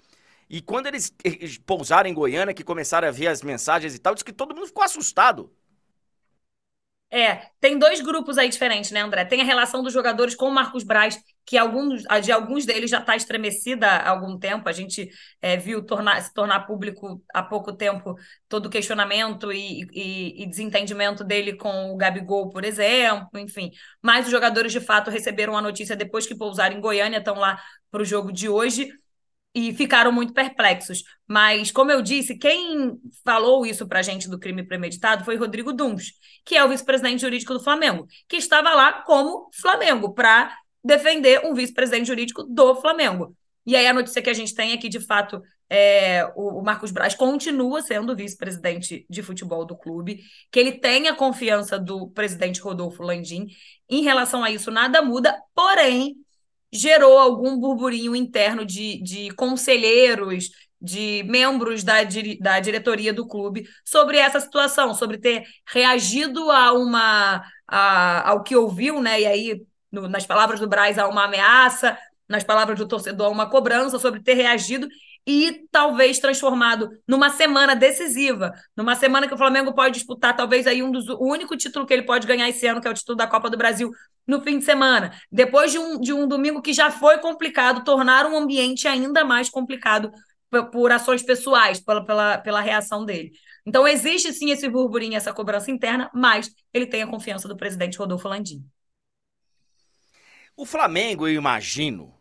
[0.49, 1.15] E quando eles
[1.65, 4.67] pousaram em Goiânia, que começaram a ver as mensagens e tal, disse que todo mundo
[4.67, 5.51] ficou assustado.
[7.13, 9.25] É, tem dois grupos aí diferentes, né, André?
[9.25, 13.01] Tem a relação dos jogadores com o Marcos Braz, que alguns, de alguns deles já
[13.01, 14.69] está estremecida há algum tempo.
[14.69, 15.11] A gente
[15.43, 18.15] é, viu tornar, se tornar público há pouco tempo
[18.49, 23.73] todo o questionamento e, e, e, desentendimento dele com o Gabigol, por exemplo, enfim.
[24.01, 27.61] Mas os jogadores, de fato, receberam a notícia depois que pousaram em Goiânia, estão lá
[27.91, 28.89] para o jogo de hoje
[29.55, 31.03] e ficaram muito perplexos.
[31.27, 35.73] Mas, como eu disse, quem falou isso para a gente do crime premeditado foi Rodrigo
[35.73, 36.13] Duns,
[36.45, 41.55] que é o vice-presidente jurídico do Flamengo, que estava lá como Flamengo, para defender um
[41.55, 43.37] vice-presidente jurídico do Flamengo.
[43.67, 46.91] E aí a notícia que a gente tem é que, de fato, é, o, Marcos
[46.91, 52.61] Braz continua sendo vice-presidente de futebol do clube, que ele tem a confiança do presidente
[52.61, 53.47] Rodolfo Landim.
[53.89, 56.17] Em relação a isso, nada muda, porém,
[56.73, 61.97] gerou algum burburinho interno de, de conselheiros, de membros da,
[62.41, 68.57] da diretoria do clube sobre essa situação, sobre ter reagido a uma a, ao que
[68.57, 69.21] ouviu, né?
[69.21, 73.31] E aí, no, nas palavras do Braz, a uma ameaça, nas palavras do torcedor, a
[73.31, 74.89] uma cobrança sobre ter reagido
[75.27, 80.83] e talvez transformado numa semana decisiva, numa semana que o Flamengo pode disputar talvez aí
[80.83, 83.17] um dos o único título que ele pode ganhar esse ano, que é o título
[83.17, 83.91] da Copa do Brasil,
[84.27, 85.13] no fim de semana.
[85.31, 89.49] Depois de um, de um domingo que já foi complicado, tornar um ambiente ainda mais
[89.51, 90.11] complicado
[90.51, 93.33] por, por ações pessoais, pela, pela, pela reação dele.
[93.67, 97.99] Então, existe sim esse burburinho, essa cobrança interna, mas ele tem a confiança do presidente
[97.99, 98.65] Rodolfo Landim.
[100.57, 102.15] O Flamengo, eu imagino,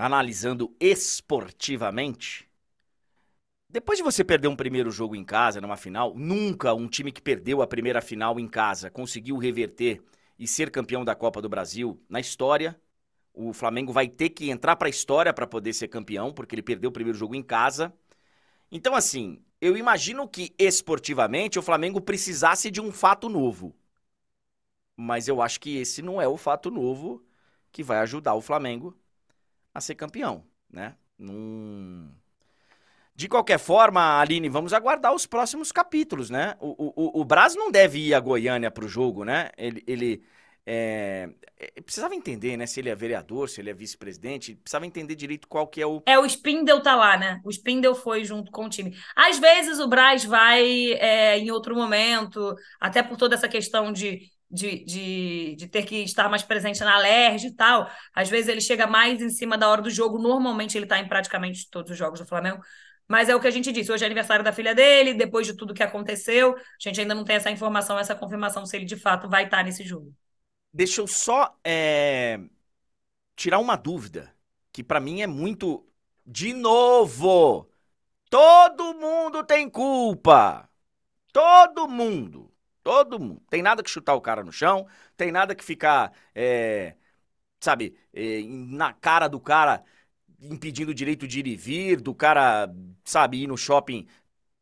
[0.00, 2.48] analisando esportivamente,
[3.68, 7.22] depois de você perder um primeiro jogo em casa, numa final, nunca um time que
[7.22, 10.02] perdeu a primeira final em casa conseguiu reverter
[10.36, 12.80] e ser campeão da Copa do Brasil na história.
[13.32, 16.62] O Flamengo vai ter que entrar para a história para poder ser campeão, porque ele
[16.62, 17.94] perdeu o primeiro jogo em casa.
[18.72, 23.72] Então, assim, eu imagino que esportivamente o Flamengo precisasse de um fato novo.
[24.96, 27.24] Mas eu acho que esse não é o fato novo
[27.70, 28.96] que vai ajudar o Flamengo
[29.74, 30.94] a ser campeão, né?
[31.18, 32.10] Num...
[33.14, 36.56] De qualquer forma, Aline, vamos aguardar os próximos capítulos, né?
[36.58, 39.50] O, o, o Braz não deve ir a Goiânia para o jogo, né?
[39.58, 40.24] Ele, ele
[40.64, 41.28] é,
[41.58, 42.64] é, precisava entender, né?
[42.64, 46.02] Se ele é vereador, se ele é vice-presidente, precisava entender direito qual que é o...
[46.06, 47.40] É, o Spindel tá lá, né?
[47.44, 48.96] O Spindel foi junto com o time.
[49.14, 54.30] Às vezes o Braz vai é, em outro momento, até por toda essa questão de
[54.50, 57.90] de, de, de ter que estar mais presente na LERJ e tal.
[58.14, 60.18] Às vezes ele chega mais em cima da hora do jogo.
[60.18, 62.62] Normalmente ele está em praticamente todos os jogos do Flamengo.
[63.06, 63.90] Mas é o que a gente disse.
[63.90, 66.56] Hoje é aniversário da filha dele, depois de tudo que aconteceu.
[66.56, 69.64] A gente ainda não tem essa informação, essa confirmação se ele de fato vai estar
[69.64, 70.14] nesse jogo.
[70.72, 72.38] Deixa eu só é,
[73.34, 74.32] tirar uma dúvida,
[74.72, 75.86] que para mim é muito.
[76.24, 77.68] De novo!
[78.28, 80.70] Todo mundo tem culpa!
[81.32, 82.49] Todo mundo!
[82.82, 83.42] Todo mundo.
[83.50, 86.94] Tem nada que chutar o cara no chão, tem nada que ficar, é,
[87.60, 89.84] sabe, é, na cara do cara
[90.40, 92.68] impedindo o direito de ir e vir, do cara,
[93.04, 94.06] sabe, ir no shopping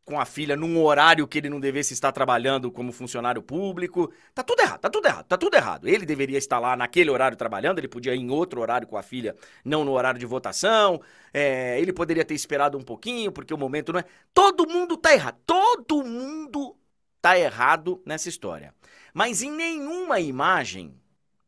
[0.04, 4.10] com a filha num horário que ele não devesse estar trabalhando como funcionário público.
[4.34, 5.86] Tá tudo errado, tá tudo errado, tá tudo errado.
[5.86, 9.02] Ele deveria estar lá naquele horário trabalhando, ele podia ir em outro horário com a
[9.02, 11.00] filha, não no horário de votação.
[11.32, 14.04] É, ele poderia ter esperado um pouquinho, porque o momento não é.
[14.32, 16.74] Todo mundo tá errado, todo mundo
[17.20, 18.74] tá errado nessa história.
[19.12, 20.94] Mas em nenhuma imagem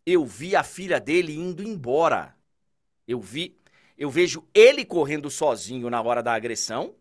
[0.05, 2.35] eu vi a filha dele indo embora.
[3.07, 3.57] Eu vi,
[3.97, 6.95] eu vejo ele correndo sozinho na hora da agressão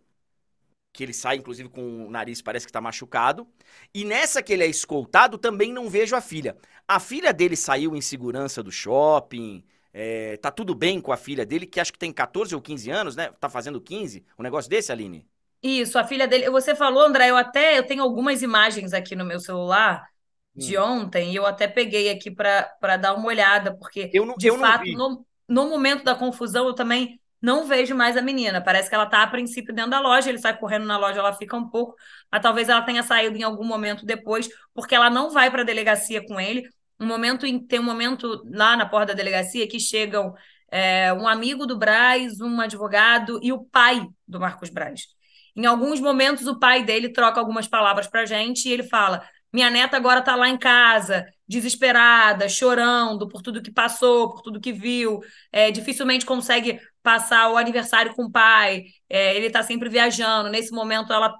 [0.91, 3.47] que ele sai, inclusive, com o nariz parece que tá machucado.
[3.93, 6.57] E nessa que ele é escoltado, também não vejo a filha.
[6.87, 9.63] A filha dele saiu em segurança do shopping.
[9.93, 12.89] É, tá tudo bem com a filha dele, que acho que tem 14 ou 15
[12.89, 13.31] anos, né?
[13.39, 14.25] Tá fazendo 15.
[14.37, 15.25] Um negócio desse, Aline?
[15.61, 16.49] Isso, a filha dele.
[16.49, 20.07] Você falou, André, eu até eu tenho algumas imagens aqui no meu celular
[20.55, 20.83] de hum.
[20.83, 24.57] ontem, e eu até peguei aqui para dar uma olhada, porque eu não, de eu
[24.57, 28.61] fato, no, no momento da confusão, eu também não vejo mais a menina.
[28.61, 31.33] Parece que ela está a princípio dentro da loja, ele sai correndo na loja, ela
[31.33, 31.95] fica um pouco,
[32.31, 35.65] mas talvez ela tenha saído em algum momento depois, porque ela não vai para a
[35.65, 36.67] delegacia com ele.
[36.99, 40.33] Um momento tem um momento lá na porta da delegacia que chegam
[40.69, 45.18] é, um amigo do Braz, um advogado e o pai do Marcos Braz.
[45.55, 49.23] Em alguns momentos, o pai dele troca algumas palavras para a gente e ele fala:
[49.51, 54.59] Minha neta agora está lá em casa, desesperada, chorando por tudo que passou, por tudo
[54.61, 55.19] que viu,
[55.51, 60.49] é, dificilmente consegue passar o aniversário com o pai, é, ele está sempre viajando.
[60.49, 61.33] Nesse momento, ela,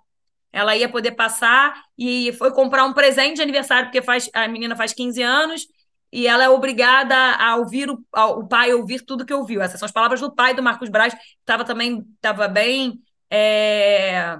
[0.52, 4.76] ela ia poder passar e foi comprar um presente de aniversário, porque faz, a menina
[4.76, 5.67] faz 15 anos
[6.12, 9.62] e ela é obrigada a ouvir o, a, o pai ouvir tudo que ouviu.
[9.62, 13.00] Essas são as palavras do pai do Marcos Braz, que estava também estava bem.
[13.30, 14.38] É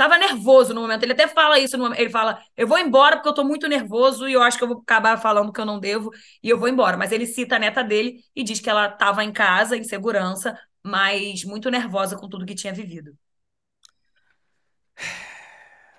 [0.00, 1.02] Tava nervoso no momento.
[1.02, 1.94] Ele até fala isso no.
[1.94, 4.68] Ele fala: Eu vou embora porque eu tô muito nervoso e eu acho que eu
[4.68, 6.10] vou acabar falando que eu não devo
[6.42, 6.96] e eu vou embora.
[6.96, 10.58] Mas ele cita a neta dele e diz que ela estava em casa, em segurança,
[10.82, 13.14] mas muito nervosa com tudo que tinha vivido.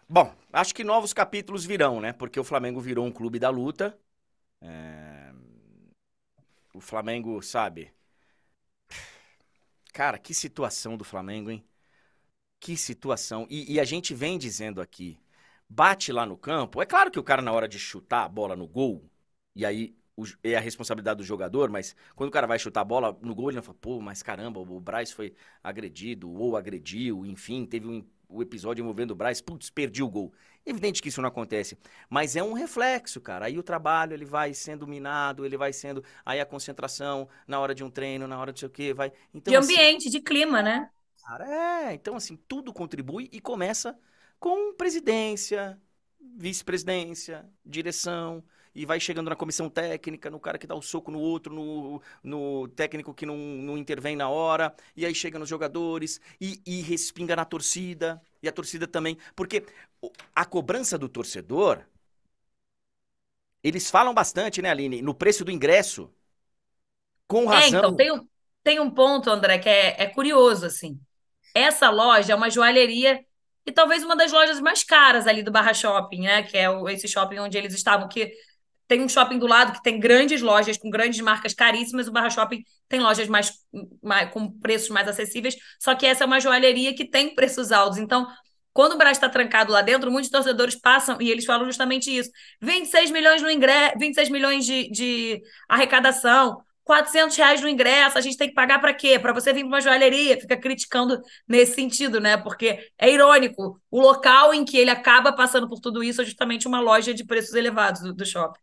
[0.10, 2.12] Bom, acho que novos capítulos virão, né?
[2.12, 3.95] Porque o Flamengo virou um clube da luta.
[4.62, 5.31] É...
[6.73, 7.93] O Flamengo, sabe?
[9.93, 11.63] Cara, que situação do Flamengo, hein?
[12.62, 13.47] Que situação.
[13.50, 15.19] E, e, a gente vem dizendo aqui,
[15.67, 16.80] bate lá no campo.
[16.80, 19.04] É claro que o cara, na hora de chutar a bola no gol,
[19.56, 22.86] e aí o, é a responsabilidade do jogador, mas quando o cara vai chutar a
[22.86, 27.26] bola no gol, ele não fala, pô, mas caramba, o Braz foi agredido, ou agrediu,
[27.26, 30.32] enfim, teve um, um episódio envolvendo o Braz, putz, perdi o gol.
[30.63, 31.76] Evidente que isso não acontece,
[32.08, 33.47] mas é um reflexo, cara.
[33.47, 36.04] Aí o trabalho ele vai sendo minado, ele vai sendo.
[36.24, 39.12] Aí a concentração na hora de um treino, na hora de sei o quê, vai.
[39.34, 40.91] Então, de assim ambiente, assim, de clima, né?
[41.23, 41.45] Cara.
[41.89, 43.97] É, então assim, tudo contribui e começa
[44.39, 45.79] com presidência,
[46.19, 51.19] vice-presidência, direção, e vai chegando na comissão técnica, no cara que dá o soco no
[51.19, 56.19] outro, no, no técnico que não, não intervém na hora, e aí chega nos jogadores,
[56.39, 59.17] e, e respinga na torcida, e a torcida também.
[59.36, 59.65] Porque
[60.36, 61.86] a cobrança do torcedor,
[63.63, 66.10] eles falam bastante, né, Aline, no preço do ingresso.
[67.27, 67.62] Com razão.
[67.62, 68.27] É, então, tem um,
[68.63, 70.99] tem um ponto, André, que é, é curioso, assim.
[71.53, 73.19] Essa loja é uma joalheria
[73.65, 76.43] e talvez uma das lojas mais caras ali do Barra Shopping, né?
[76.43, 78.31] Que é o, esse shopping onde eles estavam, que
[78.87, 82.29] tem um shopping do lado que tem grandes lojas com grandes marcas caríssimas, o Barra
[82.29, 83.53] Shopping tem lojas mais,
[84.03, 87.97] mais com preços mais acessíveis, só que essa é uma joalheria que tem preços altos.
[87.99, 88.27] Então,
[88.73, 92.29] quando o Brás está trancado lá dentro, muitos torcedores passam e eles falam justamente isso.
[92.61, 96.61] 26 milhões no ingresso, 26 milhões de, de arrecadação,
[96.91, 99.17] 400 reais no ingresso, a gente tem que pagar para quê?
[99.17, 102.36] Para você vir para uma joalheria, fica criticando nesse sentido, né?
[102.36, 106.67] Porque é irônico, o local em que ele acaba passando por tudo isso é justamente
[106.67, 108.60] uma loja de preços elevados do, do shopping.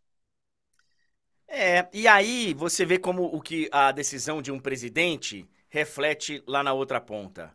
[1.47, 6.61] É, e aí você vê como o que a decisão de um presidente reflete lá
[6.61, 7.51] na outra ponta.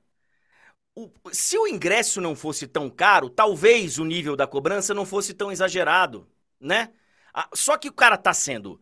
[0.93, 5.35] O, se o ingresso não fosse tão caro, talvez o nível da cobrança não fosse
[5.35, 6.93] tão exagerado, né?
[7.33, 8.81] Ah, só que o cara tá sendo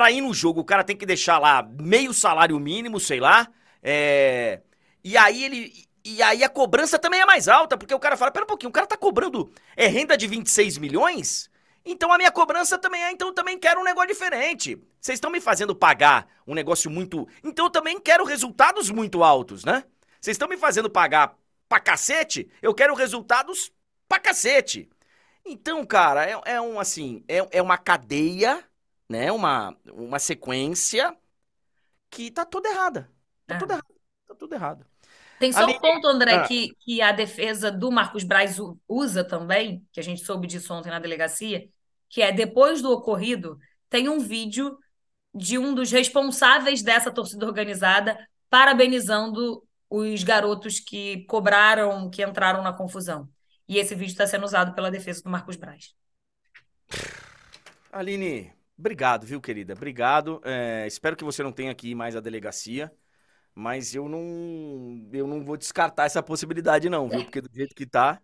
[0.00, 3.46] Pra ir no jogo, o cara tem que deixar lá meio salário mínimo, sei lá.
[3.82, 4.62] É...
[5.04, 5.86] E aí ele.
[6.02, 8.70] E aí a cobrança também é mais alta, porque o cara fala: pera um pouquinho,
[8.70, 11.50] o cara tá cobrando é renda de 26 milhões?
[11.84, 14.82] Então a minha cobrança também é, então eu também quero um negócio diferente.
[14.98, 17.28] Vocês estão me fazendo pagar um negócio muito.
[17.44, 19.84] Então eu também quero resultados muito altos, né?
[20.18, 21.36] Vocês estão me fazendo pagar
[21.68, 23.70] pra cacete, eu quero resultados
[24.08, 24.88] pra cacete.
[25.44, 28.64] Então, cara, é, é um assim, é, é uma cadeia
[29.10, 31.16] né, uma, uma sequência
[32.08, 33.10] que tá toda errada.
[33.44, 33.58] Tá é.
[33.58, 33.94] tudo errado.
[34.28, 34.86] Tá tudo errado.
[35.40, 36.46] Tem só um ponto, André, ah.
[36.46, 40.90] que, que a defesa do Marcos Braz usa também, que a gente soube disso ontem
[40.90, 41.68] na delegacia,
[42.08, 44.78] que é depois do ocorrido, tem um vídeo
[45.34, 48.16] de um dos responsáveis dessa torcida organizada
[48.48, 53.28] parabenizando os garotos que cobraram, que entraram na confusão.
[53.66, 55.94] E esse vídeo está sendo usado pela defesa do Marcos Braz.
[57.90, 59.74] Aline, obrigado, viu, querida?
[59.74, 60.40] Obrigado.
[60.44, 62.90] É, espero que você não tenha aqui mais a delegacia.
[63.54, 67.24] Mas eu não, eu não vou descartar essa possibilidade, não, viu?
[67.24, 68.20] Porque do jeito que tá.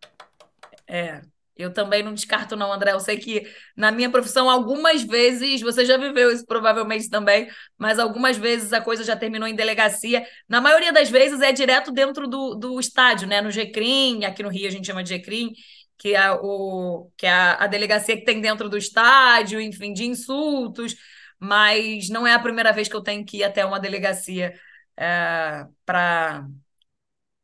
[0.87, 1.21] É,
[1.57, 2.92] eu também não descarto, não, André.
[2.92, 7.99] Eu sei que na minha profissão, algumas vezes, você já viveu isso provavelmente também, mas
[7.99, 10.27] algumas vezes a coisa já terminou em delegacia.
[10.49, 13.40] Na maioria das vezes é direto dentro do, do estádio, né?
[13.40, 15.53] No GCRIM, aqui no Rio a gente chama de GCRIM,
[15.99, 20.95] que é, o, que é a, delegacia que tem dentro do estádio, enfim, de insultos.
[21.39, 24.55] Mas não é a primeira vez que eu tenho que ir até uma delegacia
[24.97, 26.47] é, para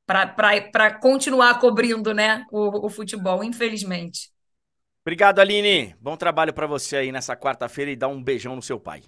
[0.05, 4.31] para continuar cobrindo né, o, o futebol, infelizmente.
[5.05, 5.97] Obrigado, Aline.
[6.01, 9.03] Bom trabalho para você aí nessa quarta-feira e dá um beijão no seu pai.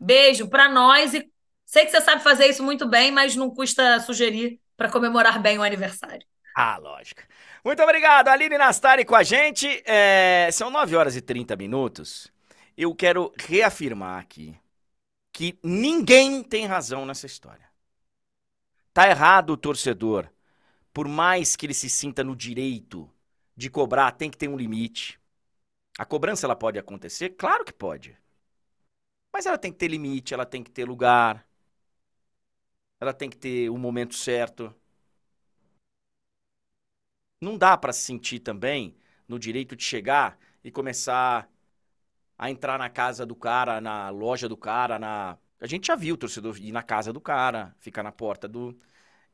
[0.00, 1.28] Beijo para nós e
[1.64, 5.58] sei que você sabe fazer isso muito bem, mas não custa sugerir para comemorar bem
[5.58, 6.26] o aniversário.
[6.56, 7.22] Ah, lógico.
[7.64, 9.82] Muito obrigado, Aline Nastari com a gente.
[9.84, 12.32] É, são 9 horas e 30 minutos.
[12.76, 14.56] Eu quero reafirmar aqui
[15.32, 17.68] que ninguém tem razão nessa história.
[18.92, 20.28] Tá errado o torcedor.
[20.92, 23.10] Por mais que ele se sinta no direito
[23.56, 25.20] de cobrar, tem que ter um limite.
[25.98, 27.30] A cobrança ela pode acontecer?
[27.30, 28.16] Claro que pode.
[29.32, 31.46] Mas ela tem que ter limite, ela tem que ter lugar.
[33.00, 34.74] Ela tem que ter o momento certo.
[37.40, 38.96] Não dá para se sentir também
[39.26, 41.48] no direito de chegar e começar
[42.36, 46.14] a entrar na casa do cara, na loja do cara, na a gente já viu
[46.14, 48.78] o torcedor ir na casa do cara, ficar na porta do.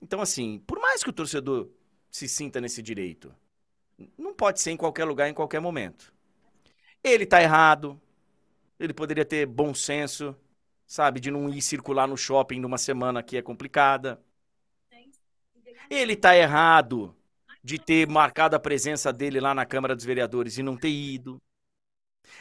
[0.01, 1.69] Então, assim, por mais que o torcedor
[2.11, 3.35] se sinta nesse direito,
[4.17, 6.12] não pode ser em qualquer lugar, em qualquer momento.
[7.03, 8.01] Ele tá errado.
[8.79, 10.35] Ele poderia ter bom senso,
[10.87, 14.21] sabe, de não ir circular no shopping numa semana que é complicada.
[15.90, 17.14] Ele tá errado
[17.64, 21.40] de ter marcado a presença dele lá na Câmara dos Vereadores e não ter ido.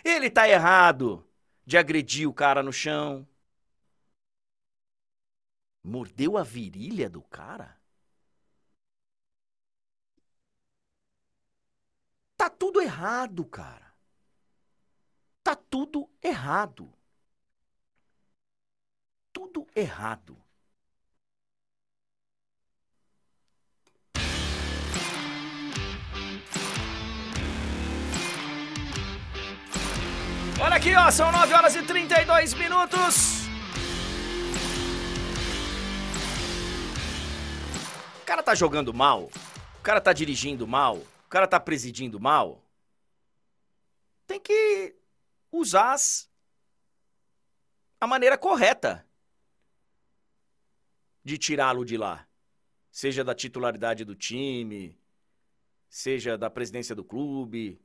[0.04, 1.26] Ele tá errado
[1.66, 3.28] de agredir o cara no chão.
[5.84, 7.78] Mordeu a virilha do cara?
[12.38, 13.94] Tá tudo errado, cara.
[15.42, 16.92] Tá tudo errado.
[19.32, 20.43] Tudo errado.
[30.62, 33.48] Olha aqui, ó, são 9 horas e 32 minutos.
[38.22, 39.32] O cara tá jogando mal,
[39.80, 42.64] o cara tá dirigindo mal, o cara tá presidindo mal.
[44.28, 44.96] Tem que
[45.52, 46.30] usar as...
[48.00, 49.06] a maneira correta
[51.24, 52.28] de tirá-lo de lá.
[52.92, 54.96] Seja da titularidade do time,
[55.90, 57.82] seja da presidência do clube.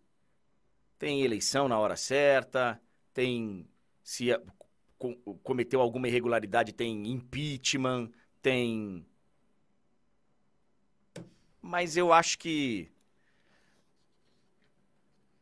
[0.98, 2.80] Tem eleição na hora certa,
[3.14, 3.68] tem
[4.02, 4.28] se
[5.42, 8.10] cometeu alguma irregularidade, tem impeachment,
[8.42, 9.06] tem
[11.60, 12.90] mas eu acho que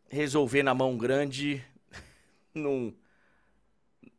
[0.08, 1.64] resolver na mão grande
[2.52, 2.94] não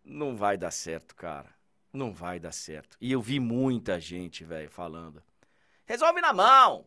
[0.04, 1.54] não vai dar certo, cara.
[1.92, 2.98] Não vai dar certo.
[3.02, 5.22] E eu vi muita gente, velho, falando.
[5.86, 6.86] Resolve na mão.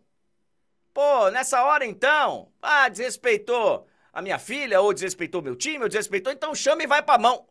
[0.95, 6.33] Pô, nessa hora então, ah, desrespeitou a minha filha, ou desrespeitou meu time, ou desrespeitou,
[6.33, 7.47] então chama e vai pra mão.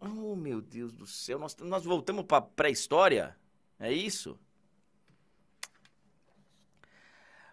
[0.00, 3.36] Oh, meu Deus do céu, nós, nós voltamos pra pré-história?
[3.78, 4.38] É isso?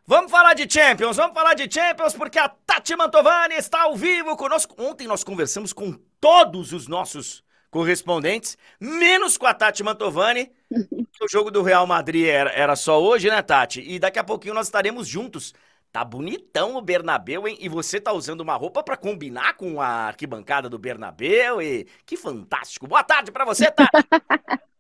[0.05, 4.35] Vamos falar de Champions, vamos falar de Champions porque a Tati Mantovani está ao vivo
[4.35, 4.75] conosco.
[4.77, 10.51] Ontem nós conversamos com todos os nossos correspondentes, menos com a Tati Mantovani.
[11.21, 13.81] o jogo do Real Madrid era, era só hoje, né, Tati?
[13.81, 15.53] E daqui a pouquinho nós estaremos juntos.
[15.91, 17.57] Tá bonitão o Bernabeu, hein?
[17.59, 22.15] E você tá usando uma roupa para combinar com a arquibancada do Bernabeu e que
[22.15, 22.87] fantástico.
[22.87, 23.91] Boa tarde para você, Tati.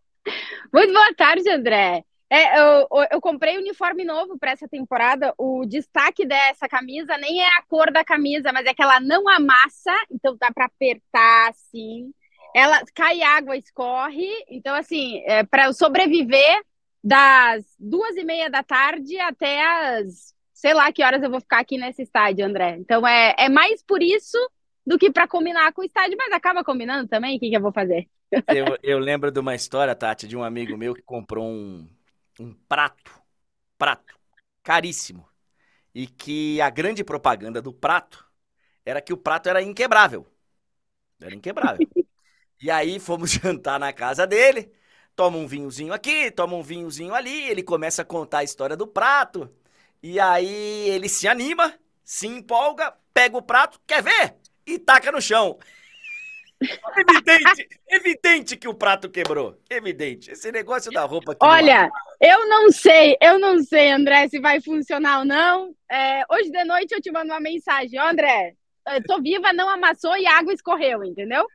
[0.73, 2.05] Muito boa tarde, André.
[2.29, 5.33] É, eu, eu comprei uniforme novo para essa temporada.
[5.37, 9.27] O destaque dessa camisa nem é a cor da camisa, mas é que ela não
[9.27, 12.13] amassa, então dá para apertar assim.
[12.55, 14.29] Ela cai água, escorre.
[14.49, 16.63] Então, assim, é, para sobreviver
[17.03, 19.65] das duas e meia da tarde até
[19.97, 22.77] as sei lá que horas eu vou ficar aqui nesse estádio, André.
[22.77, 24.37] Então é, é mais por isso
[24.85, 27.35] do que para combinar com o estádio, mas acaba combinando também.
[27.35, 28.07] O que, que eu vou fazer?
[28.47, 31.89] Eu, eu lembro de uma história, Tati, de um amigo meu que comprou um
[32.39, 33.11] um prato
[33.77, 34.15] prato
[34.63, 35.27] caríssimo
[35.93, 38.25] e que a grande propaganda do prato
[38.85, 40.25] era que o prato era inquebrável.
[41.19, 41.87] Era inquebrável.
[42.61, 44.71] e aí fomos jantar na casa dele,
[45.15, 48.87] toma um vinhozinho aqui, toma um vinhozinho ali, ele começa a contar a história do
[48.87, 49.49] prato,
[50.01, 51.73] e aí ele se anima,
[52.03, 54.35] se empolga, pega o prato, quer ver?
[54.65, 55.57] E taca no chão.
[56.95, 59.57] Evidente, evidente que o prato quebrou.
[59.67, 60.29] Evidente.
[60.29, 61.35] Esse negócio da roupa.
[61.39, 61.89] Olha,
[62.19, 65.73] eu não sei, eu não sei, André, se vai funcionar ou não.
[65.89, 68.53] É, hoje de noite eu te mando uma mensagem, André,
[68.93, 71.47] eu tô viva, não amassou e a água escorreu, entendeu?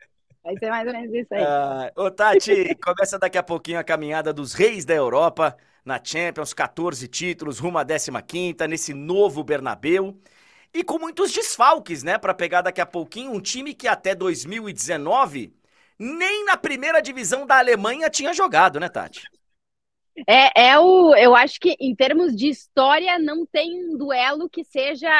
[0.42, 1.42] Vai ser mais ou menos isso aí.
[1.42, 5.56] Ah, ô, Tati, começa daqui a pouquinho a caminhada dos reis da Europa
[5.86, 10.20] na Champions, 14 títulos, rumo à 15 nesse novo Bernabeu.
[10.74, 12.18] E com muitos desfalques, né?
[12.18, 15.54] Para pegar daqui a pouquinho um time que até 2019
[15.98, 19.22] nem na primeira divisão da Alemanha tinha jogado, né, Tati?
[20.26, 24.64] É, é o, eu acho que em termos de história não tem um duelo que
[24.64, 25.10] seja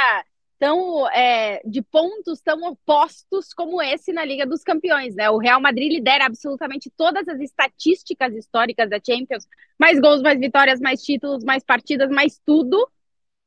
[0.59, 5.31] tão é, de pontos tão opostos como esse na Liga dos Campeões, né?
[5.31, 9.47] O Real Madrid lidera absolutamente todas as estatísticas históricas da Champions,
[9.79, 12.89] mais gols, mais vitórias, mais títulos, mais partidas, mais tudo.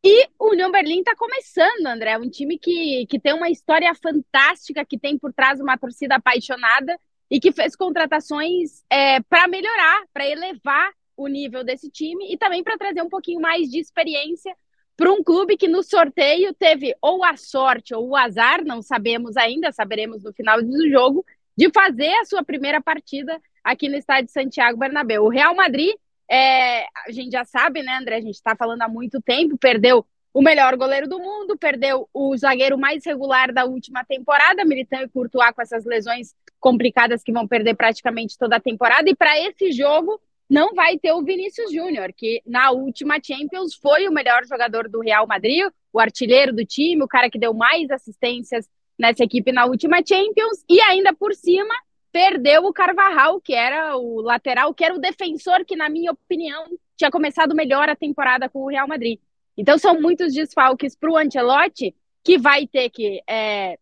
[0.03, 4.85] E o União Berlim está começando, André, um time que, que tem uma história fantástica,
[4.85, 6.97] que tem por trás uma torcida apaixonada
[7.29, 12.63] e que fez contratações é, para melhorar, para elevar o nível desse time e também
[12.63, 14.55] para trazer um pouquinho mais de experiência
[14.99, 19.37] para um clube que no sorteio teve ou a sorte ou o azar, não sabemos
[19.37, 21.25] ainda, saberemos no final do jogo,
[21.57, 25.23] de fazer a sua primeira partida aqui no estádio Santiago Bernabéu.
[25.23, 25.95] O Real Madrid,
[26.29, 28.17] é, a gente já sabe, né, André?
[28.17, 32.35] A gente está falando há muito tempo, perdeu o melhor goleiro do mundo, perdeu o
[32.35, 37.47] zagueiro mais regular da última temporada, Militão e Courtois com essas lesões complicadas que vão
[37.47, 39.09] perder praticamente toda a temporada.
[39.09, 40.19] E para esse jogo,
[40.49, 44.99] não vai ter o Vinícius Júnior, que na última Champions foi o melhor jogador do
[44.99, 49.65] Real Madrid, o artilheiro do time, o cara que deu mais assistências nessa equipe na
[49.65, 51.73] última Champions, e ainda por cima
[52.11, 56.65] perdeu o Carvajal, que era o lateral, que era o defensor que, na minha opinião,
[56.97, 59.19] tinha começado melhor a temporada com o Real Madrid.
[59.55, 63.77] Então são muitos desfalques para o Ancelotti, que vai ter que é,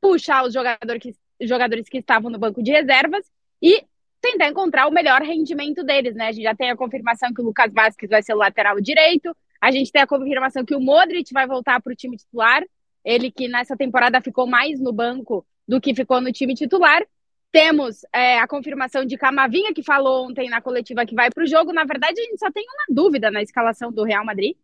[0.00, 3.24] puxar os jogadores que, jogadores que estavam no banco de reservas
[3.60, 3.84] e
[4.22, 6.28] tentar encontrar o melhor rendimento deles, né?
[6.28, 9.36] A gente já tem a confirmação que o Lucas Vasquez vai ser o lateral direito,
[9.60, 12.62] a gente tem a confirmação que o Modric vai voltar para o time titular,
[13.04, 17.02] ele que nessa temporada ficou mais no banco do que ficou no time titular.
[17.50, 21.46] Temos é, a confirmação de Camavinha, que falou ontem na coletiva que vai para o
[21.46, 21.72] jogo.
[21.72, 24.56] Na verdade, a gente só tem uma dúvida na escalação do Real Madrid,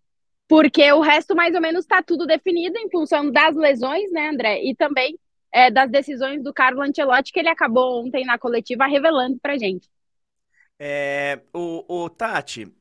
[0.47, 4.65] porque o resto, mais ou menos, está tudo definido em função das lesões, né, André?
[4.65, 5.19] E também
[5.53, 9.89] é, das decisões do Carlo Ancelotti que ele acabou ontem na coletiva revelando para gente.
[10.79, 12.73] É, o, o Tati,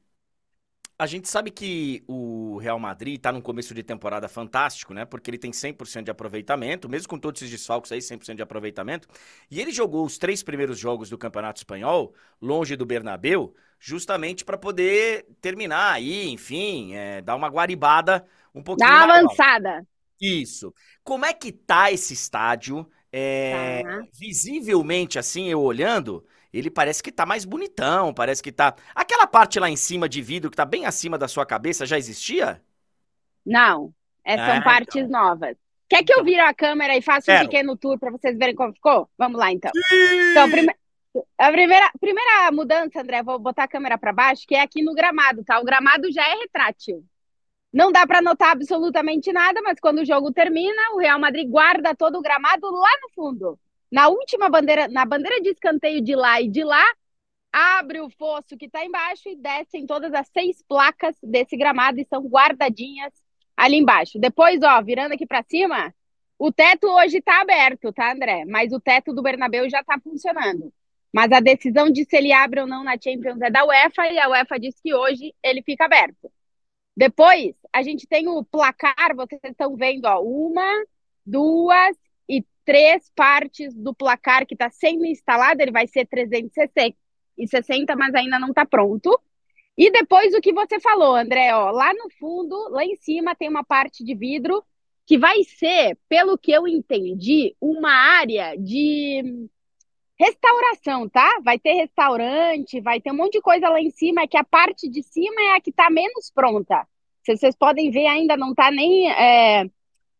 [0.99, 5.05] a gente sabe que o Real Madrid está num começo de temporada fantástico, né?
[5.05, 9.07] Porque ele tem 100% de aproveitamento, mesmo com todos esses desfalques aí, 100% de aproveitamento.
[9.49, 14.57] E ele jogou os três primeiros jogos do Campeonato Espanhol, longe do Bernabéu, justamente para
[14.57, 18.89] poder terminar aí, enfim, é, dar uma guaribada um pouquinho.
[18.89, 19.85] Dar uma avançada.
[20.19, 20.73] Isso.
[21.03, 22.89] Como é que tá esse estádio?
[23.11, 24.03] É, tá.
[24.19, 28.75] Visivelmente, assim, eu olhando, ele parece que tá mais bonitão, parece que tá.
[28.93, 31.97] Aquela parte lá em cima de vidro que tá bem acima da sua cabeça já
[31.97, 32.61] existia?
[33.45, 33.93] Não,
[34.23, 35.09] é, são partes então.
[35.09, 35.55] novas.
[35.89, 36.25] Quer que eu então.
[36.25, 39.09] vire a câmera e faça um pequeno tour para vocês verem como ficou?
[39.17, 39.71] Vamos lá, então.
[40.31, 40.73] Então, prime...
[41.37, 44.93] a primeira, primeira mudança, André, vou botar a câmera para baixo, que é aqui no
[44.93, 45.59] gramado, tá?
[45.59, 47.05] O gramado já é retrátil.
[47.77, 51.93] Não dá para notar absolutamente nada, mas quando o jogo termina, o Real Madrid guarda
[51.93, 53.59] todo o gramado lá no fundo.
[53.91, 56.83] Na última bandeira, na bandeira de escanteio de lá e de lá,
[57.53, 62.05] abre o fosso que está embaixo e descem todas as seis placas desse gramado e
[62.05, 63.13] são guardadinhas
[63.55, 64.17] ali embaixo.
[64.17, 65.93] Depois, ó, virando aqui para cima,
[66.39, 68.43] o teto hoje está aberto, tá, André?
[68.45, 70.73] Mas o teto do Bernabéu já está funcionando.
[71.13, 74.17] Mas a decisão de se ele abre ou não na Champions é da UEFA e
[74.17, 76.31] a UEFA diz que hoje ele fica aberto.
[76.97, 80.83] Depois, a gente tem o placar, vocês estão vendo, ó, uma,
[81.23, 81.95] duas
[82.27, 88.39] e três partes do placar que está sendo instalado, ele vai ser 360, mas ainda
[88.39, 89.15] não está pronto.
[89.77, 93.47] E depois o que você falou, André, ó, lá no fundo, lá em cima tem
[93.47, 94.63] uma parte de vidro
[95.05, 99.47] que vai ser, pelo que eu entendi, uma área de
[100.19, 101.39] Restauração, tá?
[101.43, 104.43] Vai ter restaurante, vai ter um monte de coisa lá em cima, é que a
[104.43, 106.87] parte de cima é a que está menos pronta.
[107.25, 109.11] Vocês podem ver, ainda não está nem.
[109.11, 109.69] É,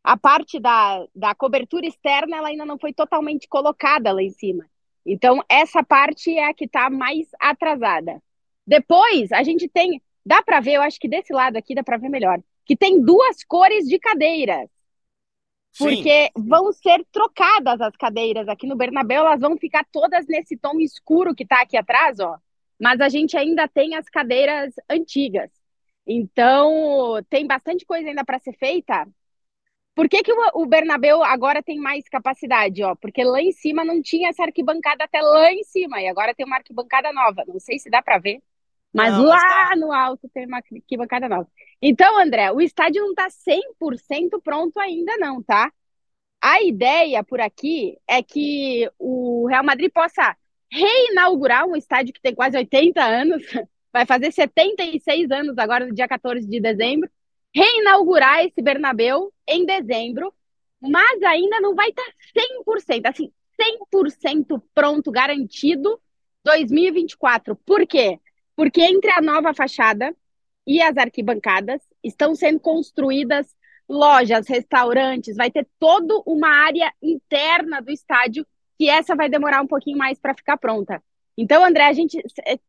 [0.04, 4.66] a parte da, da cobertura externa, ela ainda não foi totalmente colocada lá em cima.
[5.06, 8.22] Então, essa parte é a que está mais atrasada.
[8.66, 11.98] Depois, a gente tem dá para ver, eu acho que desse lado aqui dá para
[11.98, 14.70] ver melhor, que tem duas cores de cadeiras.
[15.78, 16.44] Porque Sim.
[16.48, 21.36] vão ser trocadas as cadeiras aqui no Bernabéu, elas vão ficar todas nesse tom escuro
[21.36, 22.38] que está aqui atrás, ó.
[22.80, 25.52] Mas a gente ainda tem as cadeiras antigas.
[26.06, 29.08] Então, tem bastante coisa ainda para ser feita.
[29.94, 32.84] Por que, que o, Bernabéu agora tem mais capacidade?
[32.84, 32.96] Ó?
[32.96, 36.46] Porque lá em cima não tinha essa arquibancada até lá em cima, e agora tem
[36.46, 37.44] uma arquibancada nova.
[37.48, 38.40] Não sei se dá para ver,
[38.98, 39.76] mas não, lá mas tá...
[39.76, 41.48] no alto tem uma arquibancada nova.
[41.82, 45.72] Então, André, o estádio não está 100% pronto ainda não, tá?
[46.41, 50.36] A ideia por aqui é que o Real Madrid possa
[50.72, 53.43] reinaugurar um estádio que tem quase 80 anos,
[53.93, 57.10] vai fazer 76 anos agora no dia 14 de dezembro,
[57.54, 60.34] reinaugurar esse Bernabéu em dezembro,
[60.82, 62.06] mas ainda não vai estar
[62.66, 63.32] 100%, assim,
[63.91, 66.00] 100% pronto, garantido
[66.43, 67.56] 2024.
[67.56, 68.20] Por quê?
[68.58, 70.14] Porque entre a nova fachada
[70.66, 73.55] e as arquibancadas estão sendo construídas
[73.88, 78.45] lojas, restaurantes, vai ter toda uma área interna do estádio
[78.78, 81.01] que essa vai demorar um pouquinho mais para ficar pronta.
[81.38, 82.20] Então, André, a gente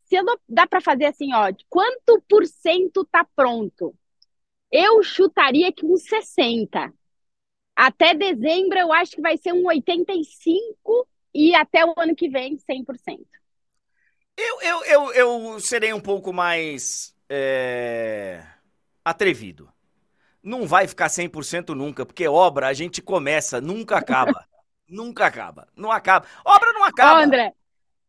[0.04, 0.16] se
[0.46, 3.94] dá para fazer assim, ó, quanto por cento está pronto?
[4.70, 6.92] Eu chutaria que uns 60.
[7.74, 12.58] Até dezembro eu acho que vai ser um 85 e até o ano que vem
[12.58, 13.37] 100%.
[14.38, 18.40] Eu, eu, eu, eu serei um pouco mais é,
[19.04, 19.68] atrevido.
[20.40, 24.46] Não vai ficar 100% nunca, porque obra a gente começa, nunca acaba.
[24.88, 25.66] nunca acaba.
[25.76, 26.24] Não acaba.
[26.44, 27.20] Obra não acaba.
[27.20, 27.52] André,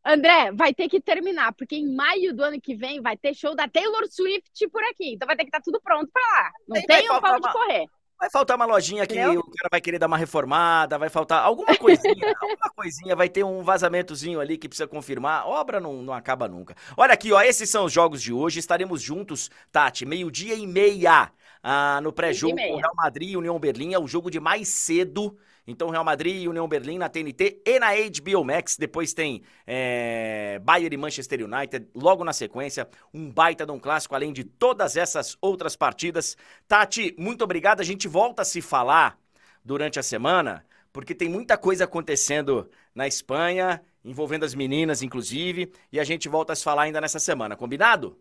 [0.05, 3.55] André, vai ter que terminar, porque em maio do ano que vem vai ter show
[3.55, 5.15] da Taylor Swift por aqui.
[5.15, 6.51] Então vai ter que estar tá tudo pronto para lá.
[6.67, 7.85] Não tem, tem um pau de correr.
[8.19, 9.39] Vai faltar uma lojinha que Entendeu?
[9.39, 13.45] o cara vai querer dar uma reformada, vai faltar alguma coisinha, alguma coisinha, vai ter
[13.45, 15.47] um vazamentozinho ali que precisa confirmar.
[15.47, 16.75] Obra não, não acaba nunca.
[16.97, 18.59] Olha aqui, ó, esses são os jogos de hoje.
[18.59, 21.31] Estaremos juntos, Tati, meio-dia e meia
[21.63, 23.93] ah, no pré-jogo Real Madrid e União Berlim.
[23.93, 25.37] É o jogo de mais cedo
[25.69, 28.75] então, Real Madrid e União Berlim na TNT e na HBO Max.
[28.75, 31.87] Depois tem é, Bayern e Manchester United.
[31.93, 36.35] Logo na sequência, um baita de um clássico, além de todas essas outras partidas.
[36.67, 37.81] Tati, muito obrigado.
[37.81, 39.19] A gente volta a se falar
[39.63, 45.71] durante a semana, porque tem muita coisa acontecendo na Espanha, envolvendo as meninas, inclusive.
[45.91, 47.55] E a gente volta a se falar ainda nessa semana.
[47.55, 48.17] Combinado?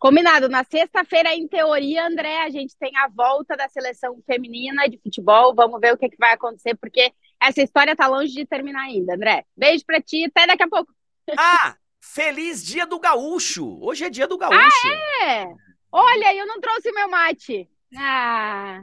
[0.00, 0.48] Combinado.
[0.48, 5.54] Na sexta-feira, em teoria, André, a gente tem a volta da seleção feminina de futebol.
[5.54, 9.14] Vamos ver o que, que vai acontecer, porque essa história tá longe de terminar ainda,
[9.14, 9.44] André.
[9.54, 10.90] Beijo pra ti, até daqui a pouco.
[11.38, 13.78] Ah, feliz dia do gaúcho!
[13.82, 14.58] Hoje é dia do gaúcho.
[14.58, 15.46] Ah, é?
[15.92, 17.68] Olha, eu não trouxe meu mate.
[17.94, 18.80] Ah,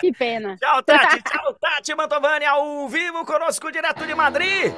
[0.00, 0.54] que pena.
[0.60, 1.22] tchau, Tati.
[1.22, 4.74] tchau, Tati Mantovani, ao vivo conosco, direto de Madrid.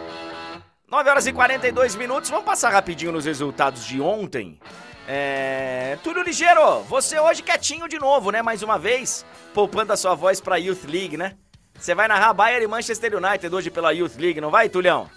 [0.87, 2.31] 9 horas e 42 minutos.
[2.31, 4.61] Vamos passar rapidinho nos resultados de ontem.
[5.09, 5.99] É...
[6.03, 8.43] Túlio Ligeiro, você hoje quietinho de novo, né?
[8.43, 11.35] Mais uma vez, poupando a sua voz pra Youth League, né?
[11.79, 15.09] Você vai narrar Bayern e Manchester United hoje pela Youth League, não vai, Tulhão?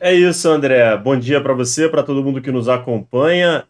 [0.00, 0.96] É isso, André.
[0.96, 3.64] Bom dia para você, para todo mundo que nos acompanha.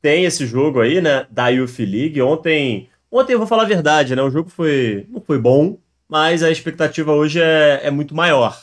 [0.00, 2.22] Tem esse jogo aí, né, da Youth League.
[2.22, 4.22] Ontem, ontem eu vou falar a verdade, né?
[4.22, 5.78] O jogo foi não foi bom,
[6.08, 8.56] mas a expectativa hoje é, é muito maior.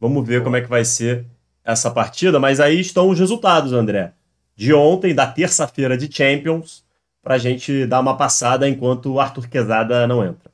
[0.00, 1.26] Vamos ver como é que vai ser
[1.64, 4.14] essa partida, mas aí estão os resultados, André
[4.54, 6.84] de ontem, da terça-feira de Champions,
[7.22, 10.52] para a gente dar uma passada enquanto o Arthur Quezada não entra.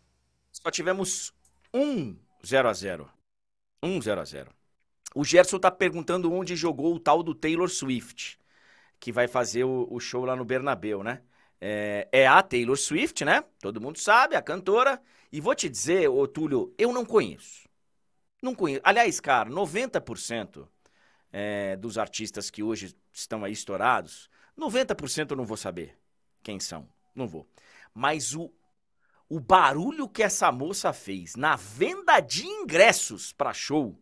[0.53, 1.33] Só tivemos
[1.73, 3.09] um 0 a 0
[3.83, 4.51] Um 0 a 0
[5.15, 8.39] O Gerson tá perguntando onde jogou o tal do Taylor Swift,
[9.01, 11.23] que vai fazer o, o show lá no Bernabeu, né?
[11.61, 13.43] É, é, a Taylor Swift, né?
[13.61, 15.01] Todo mundo sabe, a cantora.
[15.33, 17.69] E vou te dizer, ô Túlio, eu não conheço.
[18.43, 18.81] Não conheço.
[18.85, 20.69] Aliás, cara, 90%
[21.33, 25.97] é, dos artistas que hoje estão aí estourados, 90% eu não vou saber
[26.43, 26.89] quem são.
[27.15, 27.49] Não vou.
[27.95, 28.51] Mas o,
[29.29, 33.99] o barulho que essa moça fez na venda de ingressos para show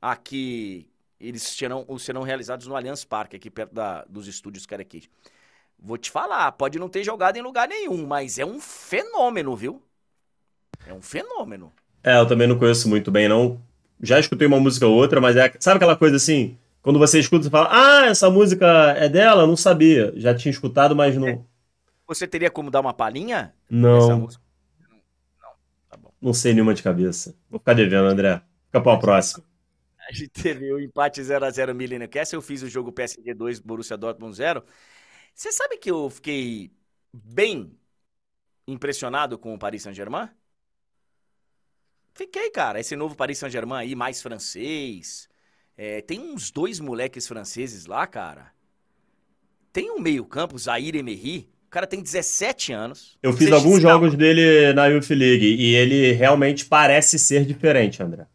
[0.00, 5.10] aqui eles serão, serão realizados no Allianz Parque, aqui perto da, dos estúdios Carequete.
[5.78, 9.82] Vou te falar, pode não ter jogado em lugar nenhum, mas é um fenômeno, viu?
[10.86, 11.72] É um fenômeno.
[12.02, 13.60] É, eu também não conheço muito bem, não
[14.04, 15.52] já escutei uma música ou outra, mas é.
[15.58, 16.58] Sabe aquela coisa assim?
[16.82, 19.46] Quando você escuta, você fala, ah, essa música é dela?
[19.46, 20.12] Não sabia.
[20.16, 21.46] Já tinha escutado, mas não.
[22.06, 23.54] Você teria como dar uma palhinha?
[23.70, 24.18] Não.
[24.18, 24.28] Não,
[25.88, 25.98] tá.
[26.20, 27.34] Não sei nenhuma de cabeça.
[27.48, 28.42] Vou ficar devendo, André.
[28.66, 29.42] Fica para o próximo.
[30.06, 32.34] A gente teve o empate 0x0 Millennium Cast.
[32.34, 34.62] Eu fiz o jogo PSG 2, Borussia Dortmund 0.
[35.34, 36.70] Você sabe que eu fiquei
[37.12, 37.72] bem
[38.66, 40.28] impressionado com o Paris Saint-Germain?
[42.14, 42.80] Fiquei, cara.
[42.80, 45.28] Esse novo Paris Saint-Germain aí, mais francês.
[45.76, 48.52] É, tem uns dois moleques franceses lá, cara.
[49.72, 51.48] Tem um meio-campo, Zaire Emery.
[51.68, 53.18] cara tem 17 anos.
[53.20, 58.26] Eu fiz alguns jogos dele na Youth League e ele realmente parece ser diferente, André.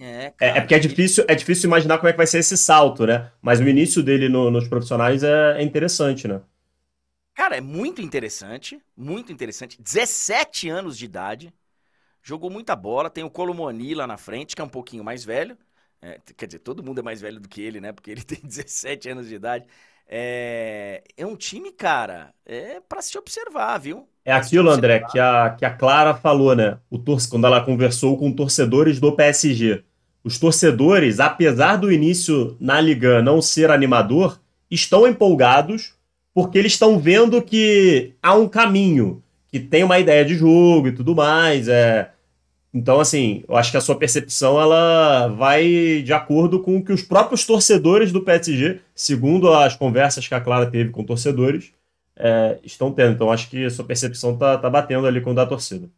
[0.00, 2.38] É, cara, é, é, porque é difícil, é difícil imaginar como é que vai ser
[2.38, 3.30] esse salto, né?
[3.42, 6.40] Mas o início dele no, nos profissionais é, é, interessante, né?
[7.34, 9.80] Cara, é muito interessante, muito interessante.
[9.80, 11.52] 17 anos de idade,
[12.22, 15.56] jogou muita bola, tem o Colomoni lá na frente, que é um pouquinho mais velho.
[16.00, 17.92] É, quer dizer, todo mundo é mais velho do que ele, né?
[17.92, 19.66] Porque ele tem 17 anos de idade.
[20.08, 24.08] É, é um time, cara, é para se observar, viu?
[24.24, 26.78] É aquilo, André, que a, que a Clara falou, né?
[26.90, 29.82] O tor quando ela conversou com torcedores do PSG.
[30.22, 35.94] Os torcedores, apesar do início na Liga não ser animador, estão empolgados
[36.34, 39.21] porque eles estão vendo que há um caminho,
[39.52, 41.68] que tem uma ideia de jogo e tudo mais.
[41.68, 42.10] É,
[42.72, 46.92] então, assim, eu acho que a sua percepção ela vai de acordo com o que
[46.92, 51.70] os próprios torcedores do PSG, segundo as conversas que a Clara teve com torcedores,
[52.16, 53.12] é, estão tendo.
[53.12, 55.88] Então, acho que a sua percepção tá, tá batendo ali com a da torcida.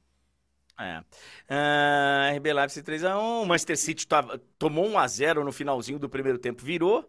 [0.76, 0.98] É.
[1.48, 3.46] Uh, RB Leipzig 3x1.
[3.46, 7.09] Manchester City tava, tomou 1x0 no finalzinho do primeiro tempo, virou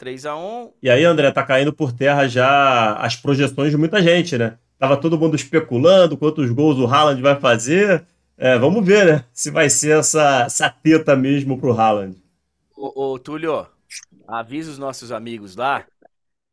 [0.00, 0.72] 3x1.
[0.82, 4.56] E aí, André, tá caindo por terra já as projeções de muita gente, né?
[4.82, 8.04] Tava todo mundo especulando quantos gols o Haaland vai fazer.
[8.36, 9.24] É, vamos ver, né?
[9.32, 12.20] Se vai ser essa, essa teta mesmo pro Haaland.
[12.76, 13.64] Ô, ô, Túlio,
[14.26, 15.86] avisa os nossos amigos lá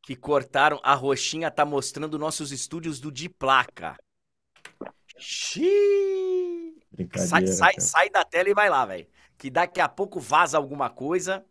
[0.03, 0.79] que cortaram.
[0.83, 3.97] A roxinha tá mostrando nossos estúdios do de placa.
[5.17, 6.77] Xiii.
[7.15, 9.07] Sai, sai, sai da tela e vai lá, velho.
[9.39, 11.43] Que daqui a pouco vaza alguma coisa.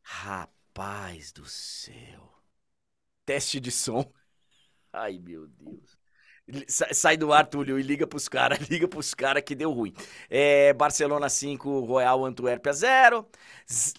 [0.00, 2.32] Rapaz do céu.
[3.26, 4.08] Teste de som.
[4.92, 5.98] Ai, meu Deus.
[6.68, 9.92] Sai do ar, Túlio, e liga pros caras, liga pros caras que deu ruim.
[10.28, 13.26] É, Barcelona 5, Royal Antuérpia 0.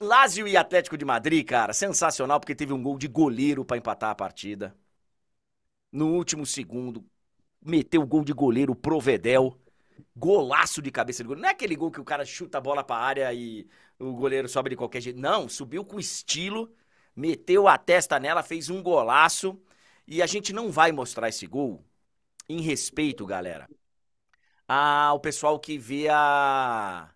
[0.02, 4.12] Lazio e Atlético de Madrid, cara, sensacional, porque teve um gol de goleiro para empatar
[4.12, 4.76] a partida.
[5.92, 7.06] No último segundo,
[7.62, 9.60] meteu o gol de goleiro, Provedel.
[10.16, 11.44] Golaço de cabeça de goleiro.
[11.44, 13.68] Não é aquele gol que o cara chuta a bola pra área e
[14.00, 15.20] o goleiro sobe de qualquer jeito.
[15.20, 16.74] Não, subiu com estilo,
[17.16, 19.62] meteu a testa nela, fez um golaço.
[20.08, 21.84] E a gente não vai mostrar esse gol
[22.48, 23.70] em respeito, galera,
[24.68, 27.10] ao pessoal que vê a,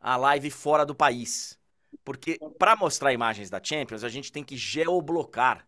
[0.00, 1.58] a live fora do país.
[2.04, 5.66] Porque para mostrar imagens da Champions, a gente tem que geoblocar.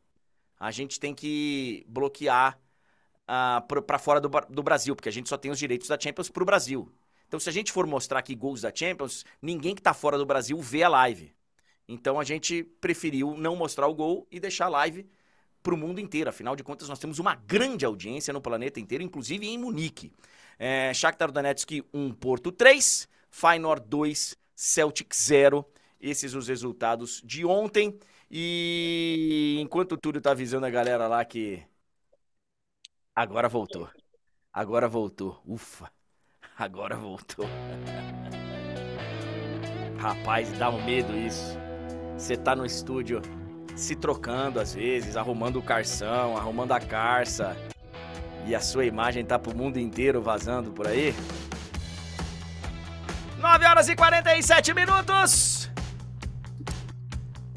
[0.59, 2.59] A gente tem que bloquear
[3.25, 6.31] uh, para fora do, do Brasil, porque a gente só tem os direitos da Champions
[6.31, 6.93] para o Brasil.
[7.27, 10.27] Então, se a gente for mostrar aqui gols da Champions, ninguém que está fora do
[10.27, 11.35] Brasil vê a live.
[11.89, 15.09] Então, a gente preferiu não mostrar o gol e deixar a live
[15.63, 16.31] para o mundo inteiro.
[16.31, 20.13] Afinal de contas, nós temos uma grande audiência no planeta inteiro, inclusive em Munique.
[20.59, 25.65] É, Shakhtar Donetsk 1, Porto 3, Feyenoord 2, Celtic 0.
[26.01, 27.99] Esses os resultados de ontem.
[28.31, 31.63] E enquanto o Túlio tá avisando a galera lá que
[33.15, 33.89] agora voltou.
[34.53, 35.41] Agora voltou.
[35.47, 35.91] Ufa.
[36.57, 37.47] Agora voltou.
[39.99, 41.59] Rapaz, dá um medo isso.
[42.17, 43.21] Você tá no estúdio
[43.77, 47.57] se trocando às vezes, arrumando o carção, arrumando a carça.
[48.47, 51.14] E a sua imagem tá pro mundo inteiro vazando por aí?
[53.39, 55.71] 9 horas e 47 minutos.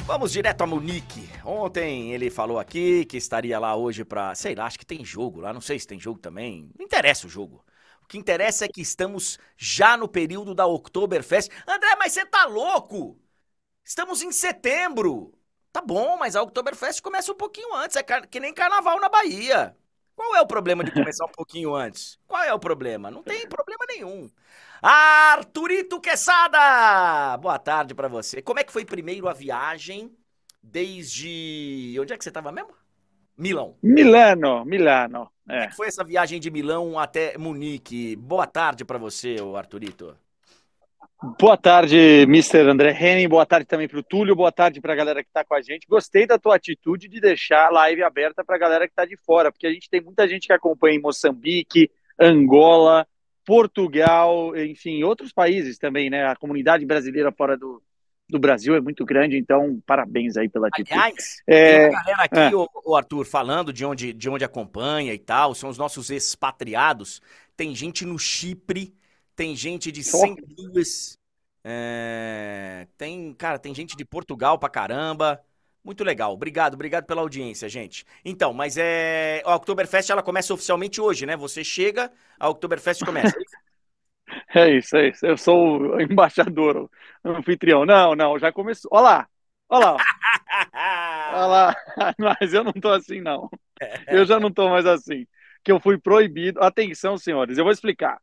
[0.05, 1.29] Vamos direto a Munique.
[1.45, 4.35] Ontem ele falou aqui que estaria lá hoje pra.
[4.35, 5.53] Sei lá, acho que tem jogo lá.
[5.53, 6.69] Não sei se tem jogo também.
[6.77, 7.63] Não interessa o jogo.
[8.03, 11.49] O que interessa é que estamos já no período da Oktoberfest.
[11.67, 13.17] André, mas você tá louco?
[13.83, 15.33] Estamos em setembro.
[15.73, 19.75] Tá bom, mas a Oktoberfest começa um pouquinho antes, é que nem carnaval na Bahia.
[20.15, 22.19] Qual é o problema de começar um pouquinho antes?
[22.27, 23.09] Qual é o problema?
[23.09, 24.29] Não tem problema nenhum.
[24.79, 27.35] Arturito Quesada!
[27.37, 28.39] Boa tarde para você.
[28.39, 30.15] Como é que foi primeiro a viagem
[30.61, 31.97] desde.
[31.99, 32.69] Onde é que você estava mesmo?
[33.35, 33.75] Milão.
[33.81, 35.31] Milano, Milano.
[35.49, 35.53] É.
[35.53, 38.15] Como é que foi essa viagem de Milão até Munique?
[38.15, 40.15] Boa tarde para você, Arturito.
[41.39, 42.69] Boa tarde, Mr.
[42.69, 43.29] André Henning.
[43.29, 44.35] Boa tarde também para o Túlio.
[44.35, 45.87] Boa tarde para a galera que está com a gente.
[45.87, 49.15] Gostei da tua atitude de deixar a live aberta para a galera que está de
[49.15, 53.07] fora, porque a gente tem muita gente que acompanha em Moçambique, Angola,
[53.45, 56.25] Portugal, enfim, outros países também, né?
[56.25, 57.81] A comunidade brasileira fora do,
[58.29, 60.91] do Brasil é muito grande, então parabéns aí pela atitude.
[60.91, 61.87] Aliás, é...
[61.87, 62.67] tem uma galera aqui, é.
[62.85, 67.21] o, Arthur, falando de onde, de onde acompanha e tal, são os nossos expatriados.
[67.55, 68.93] Tem gente no Chipre
[69.35, 70.35] tem gente de St.
[70.57, 71.17] Louis,
[71.63, 72.87] é...
[72.97, 75.41] tem, cara, tem gente de Portugal pra caramba.
[75.83, 76.31] Muito legal.
[76.31, 78.05] Obrigado, obrigado pela audiência, gente.
[78.23, 79.41] Então, mas é.
[79.45, 81.35] A Oktoberfest ela começa oficialmente hoje, né?
[81.35, 83.35] Você chega, a Oktoberfest começa.
[84.55, 85.25] É isso, é isso.
[85.25, 86.89] Eu sou o embaixador,
[87.23, 87.85] o anfitrião.
[87.85, 88.89] Não, não, já começou.
[88.91, 89.27] Olha lá,
[89.69, 89.97] olha lá.
[91.33, 91.75] olha lá.
[92.17, 93.49] Mas eu não tô assim, não.
[94.07, 95.27] Eu já não estou mais assim.
[95.63, 96.61] Que eu fui proibido.
[96.63, 98.19] Atenção, senhores, eu vou explicar.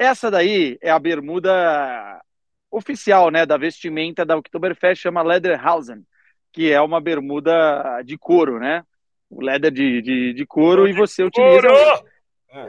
[0.00, 2.22] Essa daí é a bermuda
[2.70, 6.02] oficial, né, da vestimenta da Oktoberfest, chama Lederhausen,
[6.50, 8.82] que é uma bermuda de couro, né?
[9.28, 11.68] O leather de, de, de couro e você utiliza.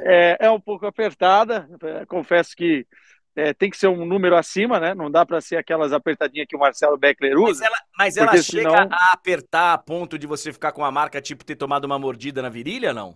[0.03, 2.85] É, é um pouco apertada, é, confesso que
[3.33, 4.93] é, tem que ser um número acima, né?
[4.93, 7.61] Não dá para ser aquelas apertadinhas que o Marcelo Beckler usa.
[7.61, 8.89] Mas ela, mas ela chega senão...
[8.91, 12.41] a apertar a ponto de você ficar com a marca, tipo, ter tomado uma mordida
[12.41, 13.15] na virilha, não?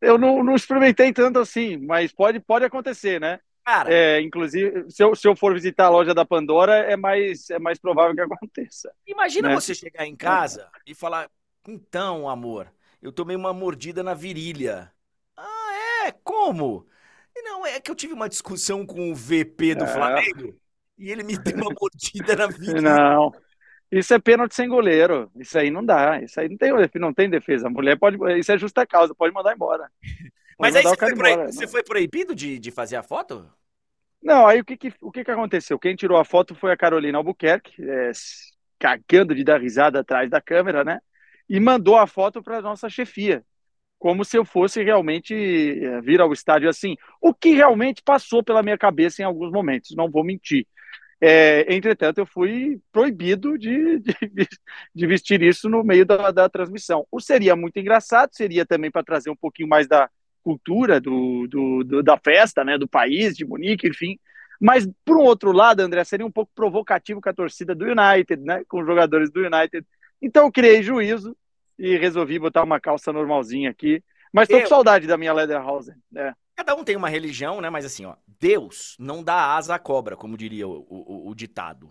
[0.00, 3.40] Eu não, não experimentei tanto assim, mas pode, pode acontecer, né?
[3.64, 7.50] Cara, é, inclusive, se eu, se eu for visitar a loja da Pandora, é mais,
[7.50, 8.92] é mais provável que aconteça.
[9.06, 9.54] Imagina né?
[9.54, 11.30] você chegar em casa e falar:
[11.68, 14.92] então, amor, eu tomei uma mordida na virilha.
[15.36, 16.12] Ah, é?
[16.12, 16.86] Como?
[17.42, 19.86] Não, é que eu tive uma discussão com o VP do é.
[19.86, 20.60] Flamengo
[21.00, 22.80] e ele me deu uma mordida na vida.
[22.80, 23.32] Não.
[23.90, 25.30] Isso é pênalti sem goleiro.
[25.36, 26.20] Isso aí não dá.
[26.22, 27.66] Isso aí não tem, não tem defesa.
[27.66, 28.16] A mulher pode.
[28.38, 29.90] Isso é justa causa, pode mandar embora.
[30.60, 33.50] Pode Mas aí você foi, embora, você foi, proibido de, de fazer a foto?
[34.22, 35.78] Não, aí o que, que, o que, que aconteceu?
[35.78, 38.10] Quem tirou a foto foi a Carolina Albuquerque, é,
[38.78, 41.00] cagando de dar risada atrás da câmera, né?
[41.48, 43.42] E mandou a foto para nossa chefia
[44.00, 46.96] como se eu fosse realmente eh, vir ao estádio assim.
[47.20, 50.66] O que realmente passou pela minha cabeça em alguns momentos, não vou mentir.
[51.20, 54.48] É, entretanto, eu fui proibido de, de,
[54.94, 57.06] de, vestir isso no meio da, da transmissão.
[57.10, 60.08] O seria muito engraçado, seria também para trazer um pouquinho mais da
[60.42, 64.18] cultura do, do, do, da festa, né, do país, de Munique, enfim.
[64.58, 68.42] Mas, por um outro lado, André, seria um pouco provocativo com a torcida do United,
[68.42, 69.86] né, com os jogadores do United.
[70.22, 71.36] Então, eu criei juízo
[71.78, 74.02] e resolvi botar uma calça normalzinha aqui.
[74.32, 74.60] Mas eu...
[74.60, 75.94] com saudade da minha Lederhausen.
[76.10, 76.34] né?
[76.60, 77.70] Cada um tem uma religião, né?
[77.70, 81.90] Mas assim, ó, Deus não dá asa à cobra, como diria o, o, o ditado.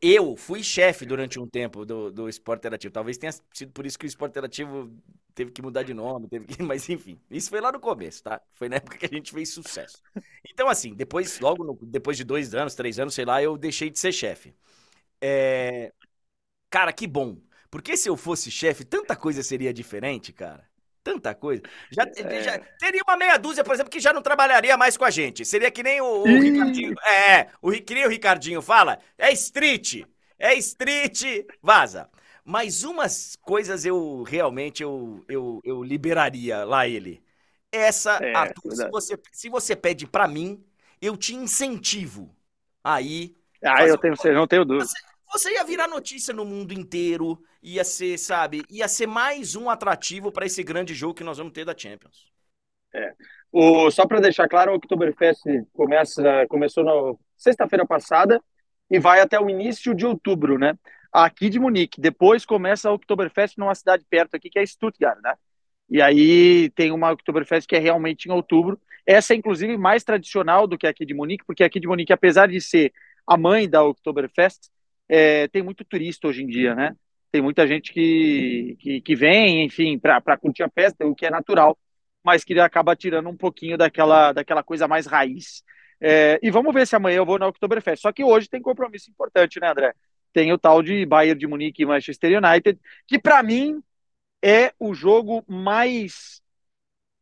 [0.00, 2.92] Eu fui chefe durante um tempo do, do esporte interativo.
[2.94, 4.94] Talvez tenha sido por isso que o esporte interativo
[5.34, 6.62] teve que mudar de nome, teve que...
[6.64, 8.40] mas enfim, isso foi lá no começo, tá?
[8.52, 10.00] Foi na época que a gente fez sucesso.
[10.50, 11.74] Então, assim, depois, logo no...
[11.82, 14.54] depois de dois anos, três anos, sei lá, eu deixei de ser chefe.
[15.20, 15.92] É...
[16.70, 17.38] Cara, que bom.
[17.70, 20.68] Porque se eu fosse chefe, tanta coisa seria diferente, cara.
[21.04, 21.62] Tanta coisa.
[21.90, 22.42] Já, é.
[22.42, 25.44] já, teria uma meia dúzia, por exemplo, que já não trabalharia mais com a gente.
[25.44, 26.94] Seria que nem o, o Ricardinho.
[27.06, 28.98] É, o, que nem o Ricardinho fala.
[29.18, 30.02] É street.
[30.38, 31.44] É street.
[31.62, 32.08] Vaza.
[32.42, 37.22] Mas umas coisas eu realmente eu, eu, eu liberaria lá ele.
[37.70, 40.64] Essa, é, Arthur, se você, se você pede para mim,
[41.02, 42.34] eu te incentivo.
[42.82, 43.36] Aí.
[43.62, 44.86] Ah, eu tenho, não tenho dúvida.
[44.86, 44.98] Você,
[45.30, 50.30] você ia virar notícia no mundo inteiro, ia ser, sabe, ia ser mais um atrativo
[50.30, 52.32] para esse grande jogo que nós vamos ter da Champions.
[52.94, 53.12] É.
[53.50, 58.40] O, só para deixar claro, o Oktoberfest começa, começou na sexta-feira passada
[58.90, 60.78] e vai até o início de outubro, né?
[61.12, 62.00] Aqui de Munique.
[62.00, 65.34] Depois começa a Oktoberfest numa cidade perto aqui, que é Stuttgart, né?
[65.88, 68.80] E aí tem uma Oktoberfest que é realmente em outubro.
[69.06, 72.48] Essa é, inclusive, mais tradicional do que aqui de Munique, porque aqui de Munique, apesar
[72.48, 72.92] de ser
[73.26, 74.70] a mãe da Oktoberfest,
[75.08, 76.96] é, tem muito turista hoje em dia, né?
[77.30, 81.30] Tem muita gente que, que, que vem, enfim, para curtir a festa, o que é
[81.30, 81.76] natural,
[82.22, 85.64] mas que acaba tirando um pouquinho daquela, daquela coisa mais raiz.
[86.00, 88.02] É, e vamos ver se amanhã eu vou na Oktoberfest.
[88.02, 89.94] Só que hoje tem compromisso importante, né, André?
[90.32, 93.82] Tem o tal de Bayern de Munique e Manchester United, que para mim
[94.42, 96.42] é o jogo mais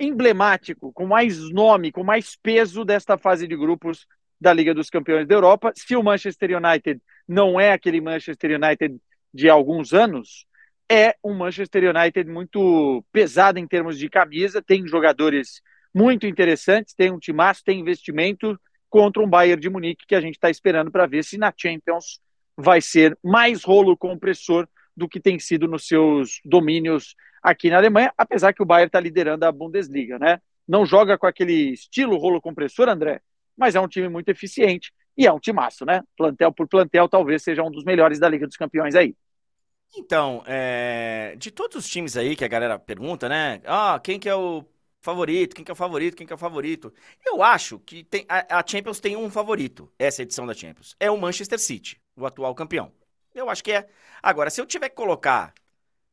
[0.00, 4.06] emblemático, com mais nome, com mais peso desta fase de grupos
[4.42, 5.72] da Liga dos Campeões da Europa.
[5.74, 8.98] Se o Manchester United não é aquele Manchester United
[9.32, 10.46] de alguns anos,
[10.90, 15.62] é um Manchester United muito pesado em termos de camisa, tem jogadores
[15.94, 20.34] muito interessantes, tem um timaço, tem investimento contra um Bayern de Munique que a gente
[20.34, 22.20] está esperando para ver se na Champions
[22.56, 28.12] vai ser mais rolo compressor do que tem sido nos seus domínios aqui na Alemanha,
[28.18, 30.40] apesar que o Bayern está liderando a Bundesliga, né?
[30.68, 33.20] Não joga com aquele estilo rolo compressor, André,
[33.62, 36.02] mas é um time muito eficiente e é um timaço, né?
[36.16, 39.14] Plantel por plantel, talvez seja um dos melhores da Liga dos Campeões aí.
[39.96, 41.36] Então, é...
[41.38, 43.62] de todos os times aí que a galera pergunta, né?
[43.64, 44.64] Ah, quem que é o
[45.00, 45.54] favorito?
[45.54, 46.16] Quem que é o favorito?
[46.16, 46.92] Quem que é o favorito?
[47.24, 48.26] Eu acho que tem...
[48.28, 50.96] a Champions tem um favorito, essa edição da Champions.
[50.98, 52.90] É o Manchester City, o atual campeão.
[53.32, 53.88] Eu acho que é.
[54.20, 55.54] Agora, se eu tiver que colocar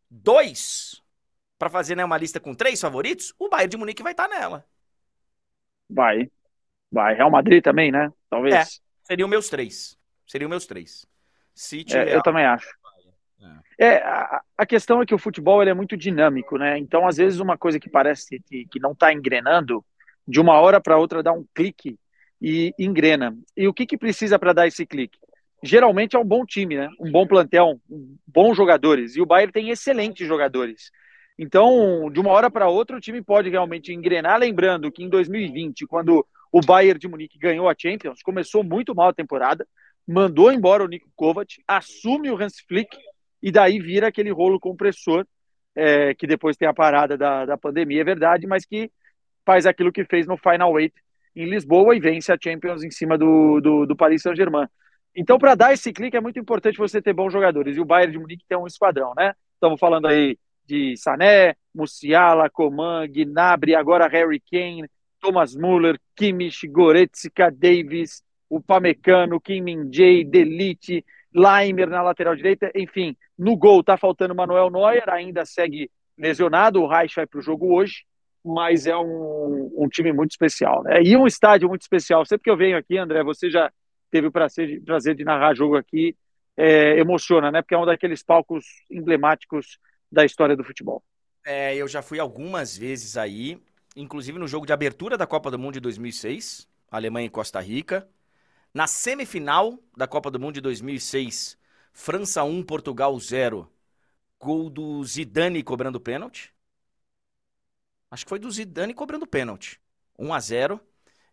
[0.07, 1.01] dois
[1.57, 4.39] para fazer né, uma lista com três favoritos, o Bayern de Munique vai estar tá
[4.39, 4.65] nela.
[5.89, 6.29] Vai.
[6.91, 7.15] Vai.
[7.15, 8.11] Real Madrid também, né?
[8.29, 8.53] Talvez.
[8.53, 8.63] É,
[9.03, 9.97] seriam meus três.
[10.27, 11.05] Seriam meus três.
[11.53, 12.67] City, é, Real, eu também acho.
[13.77, 16.77] É, é a, a, questão é que o futebol ele é muito dinâmico, né?
[16.77, 19.83] Então, às vezes, uma coisa que parece que, que não está engrenando,
[20.27, 21.97] de uma hora para outra dá um clique
[22.41, 23.35] e engrena.
[23.55, 25.17] E o que, que precisa para dar esse clique?
[25.61, 26.89] Geralmente é um bom time, né?
[26.99, 27.79] Um bom plantel,
[28.25, 29.15] bons jogadores.
[29.15, 30.91] E o Bayern tem excelentes jogadores.
[31.37, 34.39] Então, de uma hora para outra, o time pode realmente engrenar.
[34.39, 39.09] Lembrando que em 2020, quando o Bayern de Munique ganhou a Champions, começou muito mal
[39.09, 39.67] a temporada,
[40.07, 42.97] mandou embora o Nico Kovac, assume o Hans Flick
[43.41, 45.25] e daí vira aquele rolo compressor,
[45.75, 48.91] é, que depois tem a parada da, da pandemia, é verdade, mas que
[49.45, 50.95] faz aquilo que fez no Final Eight
[51.35, 54.67] em Lisboa e vence a Champions em cima do, do, do Paris Saint-Germain.
[55.15, 57.75] Então, para dar esse clique, é muito importante você ter bons jogadores.
[57.75, 59.33] E o Bayern de Munique tem um esquadrão, né?
[59.53, 64.87] Estamos falando aí de Sané, Musiala, Coman, Gnabry, agora Harry Kane,
[65.19, 73.15] Thomas Müller, Kimmich, Goretzka, Davis, o Pamecano, Kim Min-jae, Delite, Leimer na lateral direita, enfim,
[73.37, 77.73] no gol tá faltando Manuel Neuer, ainda segue lesionado, o Reich vai para o jogo
[77.73, 78.03] hoje,
[78.43, 81.01] mas é um, um, time muito especial, né?
[81.03, 82.25] E um estádio muito especial.
[82.25, 83.71] Sempre que eu venho aqui, André, você já
[84.09, 86.15] teve o prazer, prazer de narrar jogo aqui,
[86.57, 87.61] é, emociona, né?
[87.61, 89.77] Porque é um daqueles palcos emblemáticos
[90.11, 91.03] da história do futebol.
[91.45, 93.61] É, eu já fui algumas vezes aí,
[94.01, 98.07] inclusive no jogo de abertura da Copa do Mundo de 2006, Alemanha e Costa Rica.
[98.73, 101.57] Na semifinal da Copa do Mundo de 2006,
[101.91, 103.69] França 1, Portugal 0.
[104.39, 106.53] Gol do Zidane cobrando pênalti.
[108.09, 109.81] Acho que foi do Zidane cobrando pênalti.
[110.17, 110.81] 1 a 0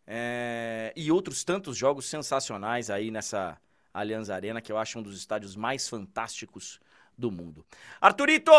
[0.06, 0.92] é...
[0.96, 3.60] E outros tantos jogos sensacionais aí nessa
[3.94, 6.80] Allianz Arena, que eu acho um dos estádios mais fantásticos
[7.16, 7.64] do mundo.
[8.00, 8.52] Arthurito,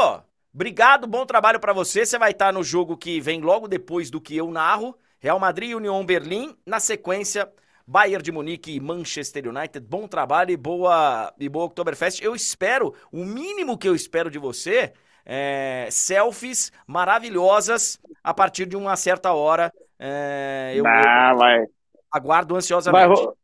[0.58, 2.04] obrigado, bom trabalho para você.
[2.04, 4.98] Você vai estar no jogo que vem logo depois do que eu narro.
[5.20, 6.58] Real Madrid e União Berlim.
[6.66, 7.48] Na sequência,
[7.86, 9.86] Bayern de Munique e Manchester United.
[9.88, 12.24] Bom trabalho e boa, e boa Oktoberfest.
[12.24, 14.94] Eu espero, o mínimo que eu espero de você
[15.24, 19.72] é selfies maravilhosas a partir de uma certa hora.
[20.00, 21.66] É, eu, ah, vai.
[22.12, 23.08] aguardo ansiosamente.
[23.08, 23.38] Vai, ro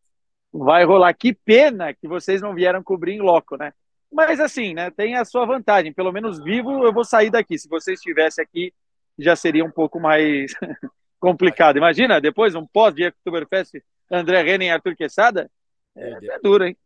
[0.51, 1.13] vai rolar.
[1.13, 3.71] Que pena que vocês não vieram cobrir em loco, né?
[4.13, 5.91] Mas assim, né, tem a sua vantagem.
[5.91, 7.57] Pelo menos vivo eu vou sair daqui.
[7.57, 8.71] Se você estivesse aqui,
[9.17, 10.53] já seria um pouco mais
[11.19, 11.77] complicado.
[11.77, 15.49] Imagina, depois um pós-dia Oktoberfest, André Renan e Arthur Quesada.
[15.95, 16.77] É, é duro, hein?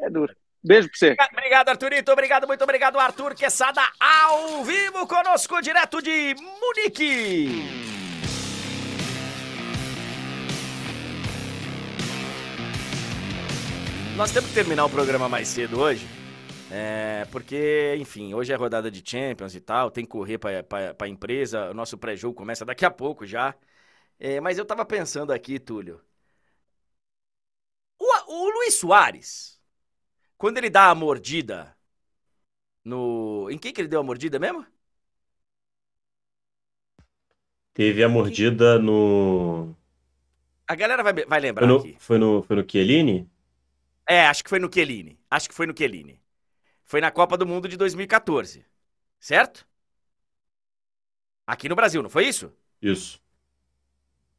[0.00, 0.34] É duro.
[0.64, 1.16] Beijo pra você.
[1.32, 2.12] Obrigado, Arthurito.
[2.12, 7.82] Obrigado, muito obrigado, Arthur Quesada, ao vivo conosco, direto de Munique.
[14.16, 16.21] Nós temos que terminar o programa mais cedo hoje.
[16.74, 21.08] É, porque, enfim, hoje é rodada de Champions e tal, tem que correr para a
[21.08, 23.54] empresa, o nosso pré-jogo começa daqui a pouco já.
[24.18, 26.00] É, mas eu tava pensando aqui, Túlio.
[27.98, 28.04] O,
[28.34, 29.58] o Luiz Soares,
[30.38, 31.76] quando ele dá a mordida
[32.84, 33.48] no.
[33.50, 34.66] Em quem que ele deu a mordida mesmo?
[37.74, 39.74] Teve a mordida no.
[40.66, 41.96] A galera vai, vai lembrar foi no, aqui.
[41.98, 43.28] Foi no, foi no Chiellini?
[44.06, 45.18] É, acho que foi no Chiellini.
[45.30, 46.21] Acho que foi no Chiellini.
[46.92, 48.66] Foi na Copa do Mundo de 2014.
[49.18, 49.66] Certo?
[51.46, 52.52] Aqui no Brasil, não foi isso?
[52.82, 53.18] Isso.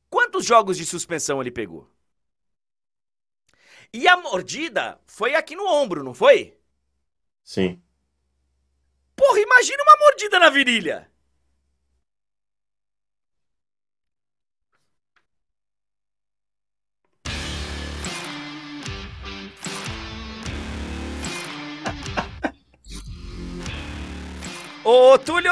[0.08, 1.90] Quantos jogos de suspensão ele pegou?
[3.92, 6.56] E a mordida foi aqui no ombro, não foi?
[7.44, 7.82] Sim.
[9.16, 11.12] Porra, imagina uma mordida na virilha.
[24.86, 25.52] Ô, Túlio,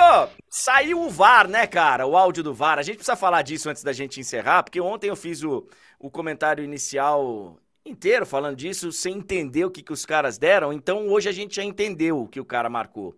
[0.49, 2.05] saiu o VAR, né, cara?
[2.05, 2.77] O áudio do VAR.
[2.79, 5.65] A gente precisa falar disso antes da gente encerrar, porque ontem eu fiz o,
[5.99, 10.73] o comentário inicial inteiro falando disso, sem entender o que, que os caras deram.
[10.73, 13.15] Então hoje a gente já entendeu o que o cara marcou.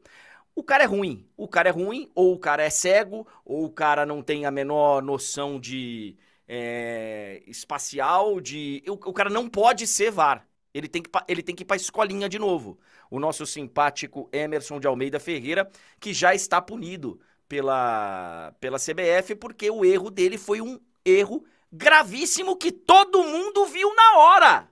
[0.55, 1.27] O cara é ruim.
[1.37, 4.51] O cara é ruim, ou o cara é cego, ou o cara não tem a
[4.51, 6.15] menor noção de
[6.47, 8.83] é, espacial, de.
[8.87, 10.47] O, o cara não pode ser VAR.
[10.73, 14.79] Ele tem que, ele tem que ir pra escolinha de novo o nosso simpático Emerson
[14.79, 15.69] de Almeida Ferreira,
[15.99, 22.57] que já está punido pela, pela CBF, porque o erro dele foi um erro gravíssimo
[22.57, 24.69] que todo mundo viu na hora.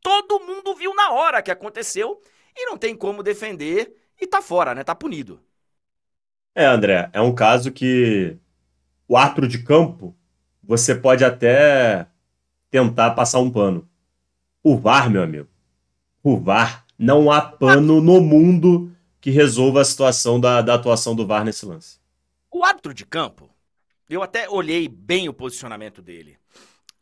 [0.00, 2.20] Todo mundo viu na hora que aconteceu
[2.56, 4.84] e não tem como defender e tá fora, né?
[4.84, 5.40] Tá punido.
[6.54, 8.36] É, André, é um caso que
[9.08, 10.16] o árbitro de campo
[10.62, 12.06] você pode até
[12.70, 13.88] tentar passar um pano.
[14.62, 15.48] O VAR, meu amigo,
[16.22, 21.26] o VAR não há pano no mundo que resolva a situação da, da atuação do
[21.26, 21.98] VAR nesse lance.
[22.48, 23.50] O árbitro de campo,
[24.08, 26.38] eu até olhei bem o posicionamento dele.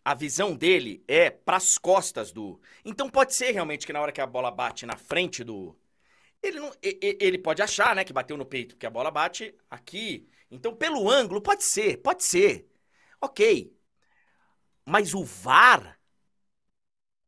[0.03, 2.59] A visão dele é para as costas do.
[2.83, 5.77] Então pode ser realmente que na hora que a bola bate na frente do.
[6.43, 10.27] Ele, não, ele pode achar, né, que bateu no peito, porque a bola bate aqui.
[10.51, 12.67] Então, pelo ângulo, pode ser, pode ser.
[13.21, 13.77] Ok.
[14.87, 16.00] Mas o VAR.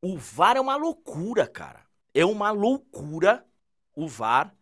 [0.03, 1.81] O VAR é uma loucura, cara.
[2.13, 3.45] É uma loucura
[3.95, 4.53] o VAR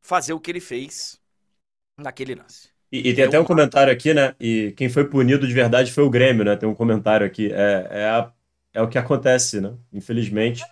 [0.00, 1.20] fazer o que ele fez
[1.98, 2.70] naquele lance.
[2.90, 4.34] E, e tem até um comentário aqui, né?
[4.40, 6.56] E quem foi punido de verdade foi o Grêmio, né?
[6.56, 7.52] Tem um comentário aqui.
[7.52, 8.32] É, é, a,
[8.72, 9.74] é o que acontece, né?
[9.92, 10.64] Infelizmente,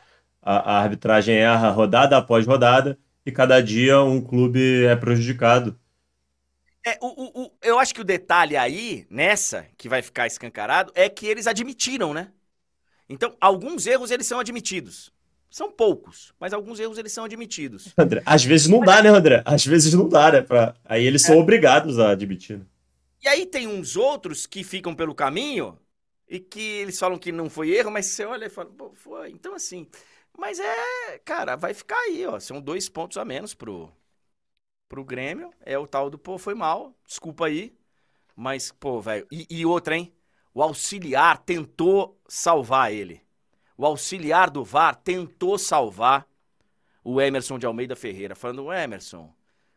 [0.43, 5.79] a, a arbitragem erra rodada após rodada e cada dia um clube é prejudicado.
[6.85, 10.93] É, o, o, o, eu acho que o detalhe aí, nessa, que vai ficar escancarado,
[10.95, 12.33] é que eles admitiram, né?
[13.09, 15.11] Então, alguns erros eles são admitidos.
[15.51, 17.95] São poucos, mas alguns erros eles são admitidos.
[17.97, 19.43] André, às vezes não dá, né, André?
[19.47, 20.43] Às vezes não dá, né?
[20.43, 20.75] Pra...
[20.85, 21.39] Aí eles são é.
[21.39, 22.59] obrigados a admitir.
[22.59, 22.67] Né?
[23.23, 25.79] E aí tem uns outros que ficam pelo caminho
[26.29, 29.31] e que eles falam que não foi erro, mas você olha e fala, pô, foi.
[29.31, 29.87] Então, assim.
[30.37, 32.39] Mas é, cara, vai ficar aí, ó.
[32.39, 33.91] São dois pontos a menos pro,
[34.89, 35.51] pro Grêmio.
[35.65, 37.73] É o tal do, pô, foi mal, desculpa aí.
[38.37, 39.27] Mas, pô, velho.
[39.33, 40.13] E, e outra, hein?
[40.59, 43.29] O auxiliar tentou salvar ele
[43.79, 46.27] o auxiliar do VAR tentou salvar
[47.05, 49.33] o Emerson de Almeida Ferreira, falando: Emerson,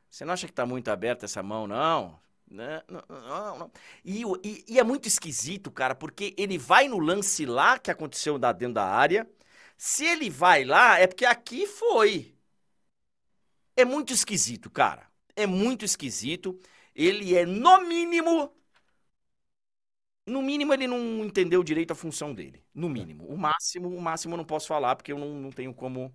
[0.09, 2.19] você não acha que está muito aberta essa mão, não?
[2.47, 3.71] Não, não, não.
[4.03, 8.39] E, e, e, é muito esquisito, cara, porque ele vai no lance lá que aconteceu
[8.39, 9.29] dentro da área.
[9.77, 12.35] Se ele vai lá, é porque aqui foi.
[13.75, 15.07] É muito esquisito, cara.
[15.35, 16.59] É muito esquisito.
[16.93, 18.51] Ele é, no mínimo,
[20.31, 22.63] no mínimo, ele não entendeu direito a função dele.
[22.73, 23.25] No mínimo.
[23.27, 26.11] O máximo, o máximo eu não posso falar, porque eu não, não tenho como.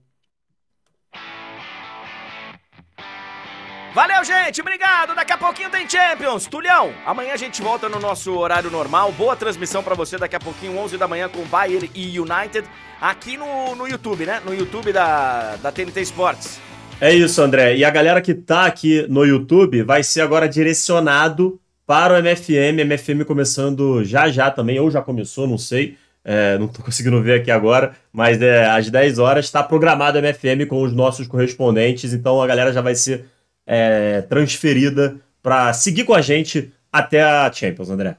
[3.95, 4.61] Valeu, gente.
[4.61, 5.15] Obrigado.
[5.15, 6.47] Daqui a pouquinho tem Champions.
[6.47, 9.13] Tulhão, amanhã a gente volta no nosso horário normal.
[9.13, 12.67] Boa transmissão para você daqui a pouquinho, 11 da manhã, com Bayern e United.
[13.01, 14.41] Aqui no, no YouTube, né?
[14.45, 16.61] No YouTube da, da TNT Sports.
[17.01, 17.77] É isso, André.
[17.77, 22.85] E a galera que tá aqui no YouTube vai ser agora direcionado para o MFM,
[22.85, 27.41] MFM começando já já também, ou já começou, não sei, é, não estou conseguindo ver
[27.41, 32.43] aqui agora, mas é, às 10 horas está programado MFM com os nossos correspondentes, então
[32.43, 33.27] a galera já vai ser
[33.65, 38.17] é, transferida para seguir com a gente até a Champions, André.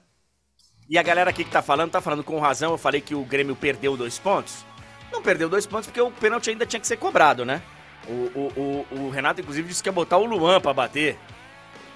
[0.90, 3.24] E a galera aqui que tá falando, tá falando com razão, eu falei que o
[3.26, 4.66] Grêmio perdeu dois pontos.
[5.12, 7.62] Não perdeu dois pontos porque o pênalti ainda tinha que ser cobrado, né?
[8.08, 11.18] O, o, o, o Renato, inclusive, disse que ia botar o Luan para bater.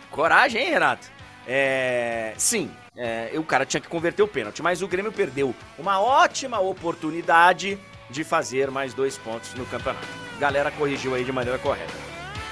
[0.10, 1.10] Coragem, hein, Renato?
[1.48, 6.00] É, sim, é, o cara tinha que converter o pênalti, mas o Grêmio perdeu uma
[6.00, 7.80] ótima oportunidade
[8.10, 10.08] de fazer mais dois pontos no campeonato.
[10.40, 11.94] Galera corrigiu aí de maneira correta.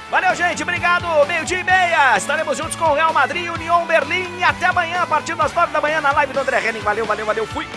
[0.10, 1.06] Valeu, gente, obrigado.
[1.28, 2.18] Meio-dia e meia.
[2.18, 4.40] Estaremos juntos com o Real Madrid, União Berlim.
[4.40, 6.80] E até amanhã, a partir das nove da manhã, na live do André Henning.
[6.80, 7.46] Valeu, valeu, valeu.
[7.46, 7.68] Fui.